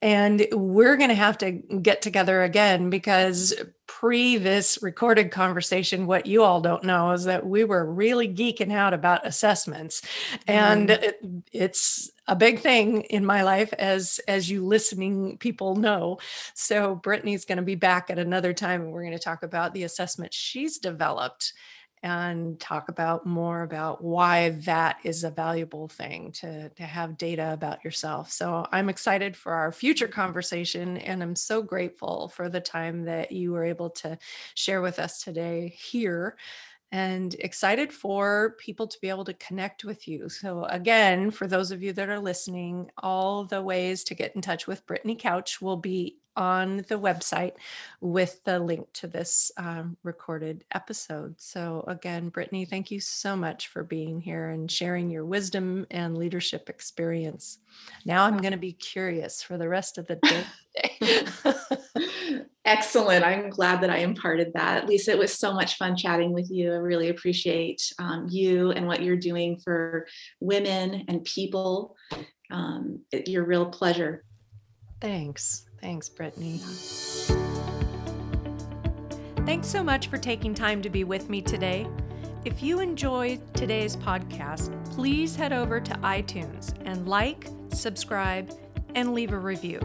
And 0.04 0.45
we're 0.52 0.98
going 0.98 1.10
to 1.10 1.15
have 1.15 1.38
to 1.39 1.52
get 1.52 2.04
together 2.04 2.43
again 2.43 2.91
because 2.91 3.56
pre 3.89 4.38
this 4.38 4.78
recorded 4.84 5.32
conversation, 5.32 6.06
what 6.06 6.28
you 6.28 6.43
all 6.43 6.62
don't 6.62 6.84
know 6.84 7.12
is 7.12 7.23
that 7.23 7.45
we 7.45 7.63
were 7.63 7.91
really 7.91 8.32
geeking 8.32 8.71
out 8.71 8.93
about 8.93 9.25
assessments. 9.25 10.04
And 10.47 10.89
mm. 10.89 11.04
it, 11.04 11.19
it's 11.52 12.12
a 12.28 12.36
big 12.36 12.60
thing 12.60 13.02
in 13.02 13.25
my 13.25 13.41
life 13.41 13.73
as 13.73 14.19
as 14.28 14.47
you 14.47 14.63
listening 14.63 15.36
people 15.39 15.75
know 15.75 16.19
so 16.54 16.93
brittany's 16.93 17.43
going 17.43 17.58
to 17.58 17.63
be 17.63 17.73
back 17.73 18.12
at 18.12 18.19
another 18.19 18.54
time 18.54 18.82
and 18.82 18.91
we're 18.91 19.02
going 19.02 19.17
to 19.17 19.17
talk 19.17 19.41
about 19.41 19.73
the 19.73 19.82
assessment 19.82 20.32
she's 20.32 20.78
developed 20.78 21.54
and 22.02 22.60
talk 22.60 22.88
about 22.88 23.26
more 23.26 23.64
about 23.64 24.02
why 24.04 24.50
that 24.50 24.98
is 25.04 25.24
a 25.24 25.30
valuable 25.30 25.90
thing 25.90 26.32
to, 26.32 26.70
to 26.70 26.84
have 26.84 27.18
data 27.18 27.52
about 27.52 27.84
yourself. 27.84 28.32
So 28.32 28.66
I'm 28.72 28.88
excited 28.88 29.36
for 29.36 29.54
our 29.54 29.72
future 29.72 30.08
conversation 30.08 30.98
and 30.98 31.22
I'm 31.22 31.36
so 31.36 31.62
grateful 31.62 32.30
for 32.30 32.48
the 32.48 32.62
time 32.62 33.04
that 33.06 33.32
you 33.34 33.52
were 33.52 33.66
able 33.66 33.90
to 33.92 34.18
share 34.56 34.82
with 34.82 34.98
us 34.98 35.22
today 35.22 35.76
here 35.78 36.38
and 36.92 37.36
excited 37.36 37.94
for 37.94 38.56
people 38.60 38.88
to 38.88 39.00
be 39.00 39.10
able 39.10 39.26
to 39.26 39.34
connect 39.34 39.84
with 39.84 40.08
you. 40.08 40.28
So, 40.28 40.64
again, 40.64 41.30
for 41.30 41.46
those 41.46 41.72
of 41.72 41.84
you 41.84 41.94
that 41.94 42.10
are 42.10 42.20
listening, 42.20 42.90
all 42.98 43.44
the 43.44 43.62
ways 43.62 44.04
to 44.06 44.16
get 44.16 44.36
in 44.36 44.42
touch 44.42 44.66
with 44.66 44.86
Brittany 44.88 45.16
Couch 45.16 45.62
will 45.62 45.78
be 45.78 46.18
on 46.36 46.78
the 46.88 47.00
website 47.00 47.54
with 48.02 48.44
the 48.44 48.60
link 48.60 48.88
to 48.94 49.08
this 49.08 49.52
um, 49.58 49.98
recorded 50.04 50.63
episode. 50.74 51.36
So, 51.38 51.84
again, 51.88 52.30
Brittany, 52.30 52.65
thank 52.65 52.92
you 52.92 53.00
so 53.00 53.36
much 53.36 53.68
for 53.68 53.84
being 53.84 54.22
here 54.22 54.50
and 54.50 54.72
sharing 54.72 55.10
your 55.10 55.26
wisdom 55.26 55.86
and 55.92 56.18
leadership 56.18 56.70
experience. 56.70 57.60
Now, 58.06 58.26
I'm 58.26 58.38
going 58.38 58.54
to 58.54 58.58
be 58.58 58.74
curious 58.74 59.42
for 59.44 59.58
the 59.58 59.70
rest 59.70 59.98
of 59.98 60.08
the 60.08 60.15
day. 60.15 60.46
Excellent. 62.65 63.26
I'm 63.26 63.50
glad 63.50 63.82
that 63.82 63.89
I 63.89 63.98
imparted 63.98 64.54
that. 64.54 64.88
Lisa, 64.88 65.12
it 65.12 65.18
was 65.18 65.34
so 65.34 65.54
much 65.54 65.78
fun 65.78 65.96
chatting 65.96 66.34
with 66.34 66.50
you. 66.52 66.72
I 66.72 66.78
really 66.78 67.10
appreciate 67.10 67.94
um, 68.00 68.28
you 68.30 68.72
and 68.72 68.88
what 68.88 69.02
you're 69.02 69.18
doing 69.18 69.58
for 69.58 70.08
women 70.39 71.06
and 71.08 71.24
people. 71.24 71.96
Um, 72.52 73.02
your 73.26 73.44
real 73.44 73.68
pleasure. 73.68 74.24
Thanks. 75.02 75.69
Thanks, 75.82 76.10
Brittany. 76.10 76.60
Thanks 79.46 79.68
so 79.68 79.84
much 79.84 80.08
for 80.08 80.18
taking 80.18 80.54
time 80.54 80.82
to 80.82 80.89
be 80.89 81.04
with 81.04 81.30
me 81.30 81.42
today. 81.42 81.88
If 82.46 82.62
you 82.62 82.80
enjoyed 82.80 83.42
today's 83.54 83.96
podcast, 83.96 84.72
please 84.92 85.36
head 85.36 85.52
over 85.52 85.80
to 85.80 85.94
iTunes 85.96 86.74
and 86.86 87.08
like, 87.08 87.48
subscribe, 87.74 88.52
and 88.96 89.13
leave 89.13 89.34
a 89.34 89.39
review. 89.39 89.80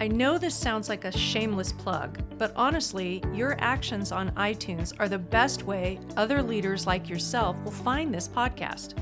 I 0.00 0.08
know 0.08 0.38
this 0.38 0.54
sounds 0.54 0.88
like 0.88 1.04
a 1.04 1.12
shameless 1.12 1.72
plug, 1.72 2.18
but 2.36 2.52
honestly, 2.56 3.22
your 3.32 3.56
actions 3.60 4.10
on 4.12 4.30
iTunes 4.32 4.92
are 4.98 5.08
the 5.08 5.18
best 5.18 5.62
way 5.62 6.00
other 6.16 6.42
leaders 6.42 6.86
like 6.86 7.08
yourself 7.08 7.56
will 7.64 7.70
find 7.70 8.12
this 8.12 8.28
podcast. 8.28 8.94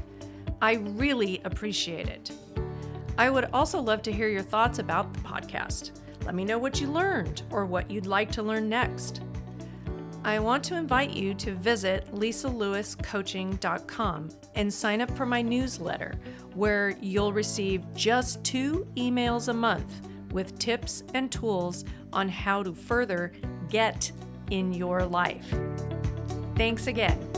I 0.60 0.74
really 0.74 1.40
appreciate 1.44 2.08
it. 2.08 2.30
I 3.22 3.30
would 3.30 3.48
also 3.52 3.80
love 3.80 4.02
to 4.02 4.12
hear 4.12 4.26
your 4.26 4.42
thoughts 4.42 4.80
about 4.80 5.14
the 5.14 5.20
podcast. 5.20 5.92
Let 6.24 6.34
me 6.34 6.44
know 6.44 6.58
what 6.58 6.80
you 6.80 6.88
learned 6.88 7.44
or 7.52 7.64
what 7.64 7.88
you'd 7.88 8.06
like 8.06 8.32
to 8.32 8.42
learn 8.42 8.68
next. 8.68 9.20
I 10.24 10.40
want 10.40 10.64
to 10.64 10.74
invite 10.74 11.12
you 11.12 11.32
to 11.34 11.54
visit 11.54 12.12
lisalewiscoaching.com 12.12 14.28
and 14.56 14.74
sign 14.74 15.00
up 15.00 15.16
for 15.16 15.24
my 15.24 15.40
newsletter, 15.40 16.14
where 16.54 16.96
you'll 17.00 17.32
receive 17.32 17.84
just 17.94 18.42
two 18.42 18.88
emails 18.96 19.46
a 19.46 19.54
month 19.54 20.04
with 20.32 20.58
tips 20.58 21.04
and 21.14 21.30
tools 21.30 21.84
on 22.12 22.28
how 22.28 22.64
to 22.64 22.74
further 22.74 23.30
get 23.68 24.10
in 24.50 24.72
your 24.72 25.06
life. 25.06 25.46
Thanks 26.56 26.88
again. 26.88 27.31